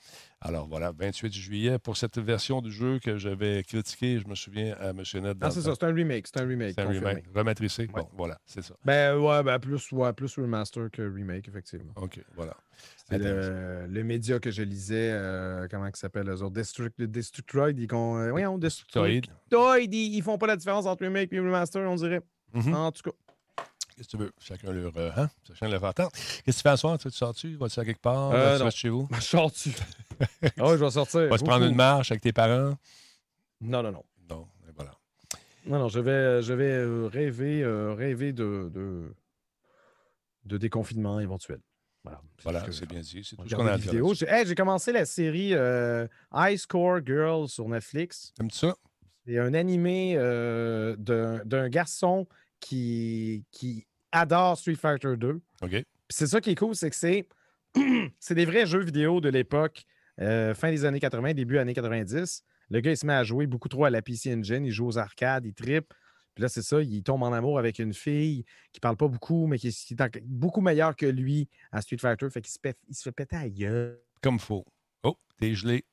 [0.40, 4.74] Alors voilà, 28 juillet pour cette version du jeu que j'avais critiquée, je me souviens
[4.80, 5.02] à M.
[5.14, 6.26] Dans Ah, c'est ça, c'est un remake.
[6.26, 6.74] C'est un remake.
[6.74, 7.08] C'est un confirmé.
[7.08, 7.24] remake.
[7.34, 7.82] Rematricé.
[7.82, 8.02] Ouais.
[8.02, 8.74] Bon, voilà, c'est ça.
[8.84, 11.92] Ben ouais, ben plus, ouais, plus remaster que remake, effectivement.
[11.96, 12.54] OK, voilà.
[13.18, 16.54] Le, le média que je lisais, euh, comment il s'appelle, eux autres?
[16.54, 19.20] Destruct, Destructoid, ils euh, voyons, Destructoid.
[19.20, 22.20] Destructoid, ils, ils font pas la différence entre remake et remaster, on dirait.
[22.52, 22.74] Mhm.
[22.74, 23.16] En tout cas.
[23.96, 24.32] Qu'est-ce que tu veux?
[24.40, 25.30] Chacun leur, euh, hein?
[25.46, 26.12] Chacun leur attente.
[26.12, 26.98] Qu'est-ce que tu fais à soir?
[26.98, 27.56] Tu sors-tu?
[27.56, 28.32] Vas-tu à quelque part?
[28.32, 28.64] Euh, tu non.
[28.64, 29.08] restes chez vous?
[29.12, 29.70] Je sors dessus.
[30.58, 31.28] Ah ouais, je vais sortir.
[31.28, 32.76] Vas-tu prendre une marche avec tes parents?
[33.60, 34.04] Non, non, non.
[34.28, 34.90] Non, voilà.
[35.66, 39.14] Non, non, je vais, je vais euh, rêver, euh, rêver de, de,
[40.44, 41.60] de déconfinement éventuel.
[42.42, 43.24] Voilà, ce c'est bien dit.
[43.24, 44.02] C'est tout ce qu'on a là-dessus.
[44.14, 48.32] J'ai hey, commencé la série euh, High Score Girl sur Netflix.
[48.38, 48.76] Aimes-tu ça?
[49.26, 52.26] C'est un animé euh, d'un garçon
[52.60, 55.40] qui, qui adore Street Fighter 2.
[55.62, 55.84] OK.
[56.10, 57.26] C'est ça qui est cool, c'est que c'est
[58.20, 59.84] c'est des vrais jeux vidéo de l'époque,
[60.20, 62.44] euh, fin des années 80, début années 90.
[62.70, 64.86] Le gars, il se met à jouer beaucoup trop à la PC Engine, il joue
[64.86, 65.92] aux arcades, il tripe.
[66.34, 69.46] Puis là, c'est ça, il tombe en amour avec une fille qui parle pas beaucoup,
[69.46, 72.28] mais qui, est- qui est en- beaucoup meilleure que lui à Street Fighter.
[72.30, 72.58] Fait qu'il se,
[72.88, 74.00] il se fait péter à gueule.
[74.20, 74.64] Comme faut.
[75.04, 75.84] Oh, t'es gelé.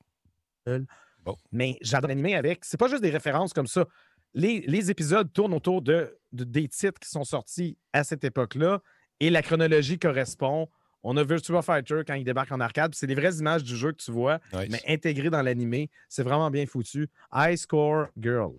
[1.52, 2.66] Mais j'adore l'animé avec.
[2.66, 3.86] C'est pas juste des références comme ça.
[4.34, 8.82] Les, les épisodes tournent autour de, de- des titres qui sont sortis à cette époque-là
[9.20, 10.70] et la chronologie correspond.
[11.04, 12.94] On a Virtua Fighter quand il débarque en arcade.
[12.96, 14.70] C'est des vraies images du jeu que tu vois, Nice.
[14.72, 15.90] mais intégrées dans l'animé.
[16.10, 17.08] C'est vraiment bien foutu.
[17.34, 18.54] High Score Girl.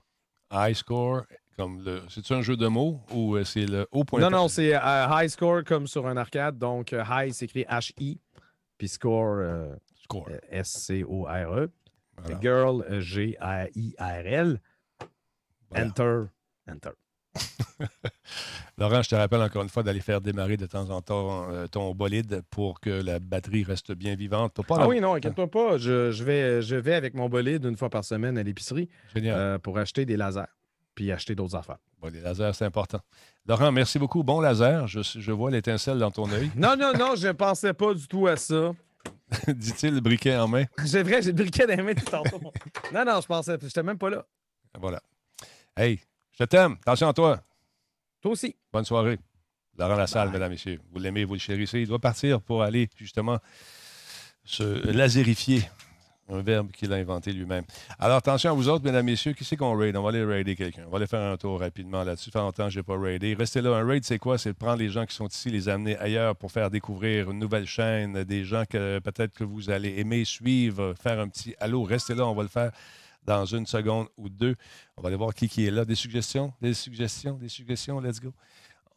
[0.53, 1.22] High score,
[1.57, 2.03] comme le.
[2.09, 4.80] C'est-tu un jeu de mots ou euh, c'est le haut point Non, non, c'est euh,
[5.11, 6.59] High Score comme sur un arcade.
[6.59, 8.18] Donc, euh, High, c'est écrit H-I.
[8.78, 10.28] Puis Score, euh, Score.
[10.50, 11.70] S-C-O-R-E.
[12.18, 12.40] Voilà.
[12.40, 14.61] Girl, G-A-I-R-L.
[15.70, 15.86] Voilà.
[15.86, 16.22] Enter.
[16.70, 16.90] Enter.
[18.78, 21.66] Laurent, je te rappelle encore une fois d'aller faire démarrer de temps en temps euh,
[21.66, 24.61] ton bolide pour que la batterie reste bien vivante.
[24.66, 25.78] Pas Ah la- oui, non, inquiète-toi pas.
[25.78, 29.59] Je, je vais, je vais avec mon bolide une fois par semaine à l'épicerie euh,
[29.59, 30.42] pour acheter des lasers
[30.95, 31.78] puis acheter d'autres affaires.
[32.01, 33.01] Bon, les lasers, c'est important.
[33.47, 34.22] Laurent, merci beaucoup.
[34.22, 34.86] Bon laser.
[34.88, 36.51] Je, je vois l'étincelle dans ton œil.
[36.57, 38.72] Non, non, non, je pensais pas du tout à ça.
[39.49, 40.64] Dit-il, le briquet en main.
[40.84, 42.40] J'ai vrai, j'ai le briquet dans les mains tout tantôt.
[42.93, 44.24] Non, non, je pensais, j'étais même pas là.
[44.78, 45.01] Voilà.
[45.76, 46.01] Hey,
[46.38, 46.76] je t'aime.
[46.82, 47.43] Attention à toi.
[48.20, 48.55] Toi aussi.
[48.72, 49.18] Bonne soirée.
[49.78, 50.80] Laurent Lassalle, mesdames, messieurs.
[50.93, 51.80] Vous l'aimez, vous le chérissez.
[51.80, 53.38] Il doit partir pour aller, justement,
[54.45, 55.62] se laserifier.
[56.28, 57.64] Un verbe qu'il a inventé lui-même.
[57.98, 59.32] Alors, attention à vous autres, mesdames, messieurs.
[59.32, 59.96] Qui c'est qu'on raid?
[59.96, 60.84] On va aller raider quelqu'un.
[60.86, 62.30] On va aller faire un tour rapidement là-dessus.
[62.30, 63.34] Ça fait longtemps que je n'ai pas raidé.
[63.34, 63.70] Restez là.
[63.76, 64.38] Un raid, c'est quoi?
[64.38, 67.66] C'est prendre les gens qui sont ici, les amener ailleurs pour faire découvrir une nouvelle
[67.66, 71.82] chaîne, des gens que peut-être que vous allez aimer suivre, faire un petit allô.
[71.82, 72.70] Restez là, on va le faire
[73.24, 74.54] dans une seconde ou deux.
[74.96, 75.84] On va aller voir qui, qui est là.
[75.84, 78.00] Des suggestions, des suggestions, des suggestions?
[78.00, 78.32] Let's go.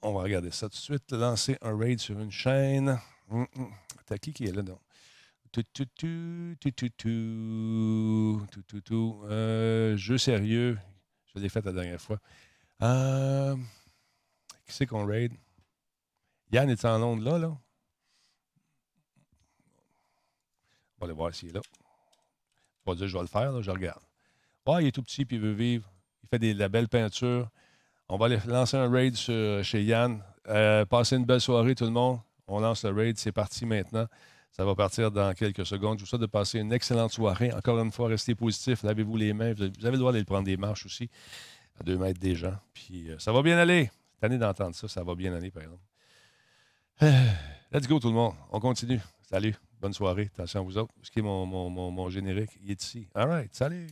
[0.02, 1.12] On va regarder ça tout de suite.
[1.12, 3.00] Lancer un raid sur une chaîne.
[3.32, 3.72] Hum, hum.
[4.06, 4.78] T'as qui qui est là, donc?
[9.30, 10.78] Euh, jeu sérieux.
[11.34, 12.20] Je l'ai fait la dernière fois.
[12.82, 13.56] Euh,
[14.66, 15.34] qui c'est qu'on raid?
[16.52, 17.48] Yann est en onde là, là?
[20.98, 21.62] On va aller voir s'il est là.
[22.84, 24.02] Pas dire que je vais le faire, là, je regarde.
[24.68, 25.92] Il est tout petit puis il veut vivre.
[26.24, 27.50] Il fait de la belle peinture.
[28.08, 30.24] On va lancer un raid chez Yann.
[30.48, 32.20] Euh, passez une belle soirée, tout le monde.
[32.48, 33.18] On lance le raid.
[33.18, 34.08] C'est parti maintenant.
[34.56, 36.00] Ça va partir dans quelques secondes.
[36.00, 37.52] Je vous souhaite de passer une excellente soirée.
[37.52, 38.84] Encore une fois, restez positifs.
[38.84, 39.52] Lavez-vous les mains.
[39.52, 41.10] Vous avez le droit d'aller prendre des marches aussi,
[41.78, 42.56] à deux mètres des gens.
[42.74, 43.92] Puis euh, ça va bien aller.
[44.14, 45.84] Cette année d'entendre ça, ça va bien aller, par exemple.
[47.74, 48.36] Let's go, tout le monde.
[48.50, 49.02] On continue.
[49.30, 49.56] Salut.
[49.82, 50.32] Bonne soirée.
[50.34, 50.94] Attention à vous autres.
[51.04, 53.10] Ce qui est mon, mon, mon, mon générique, il est ici.
[53.14, 53.54] All right.
[53.54, 53.88] Salut.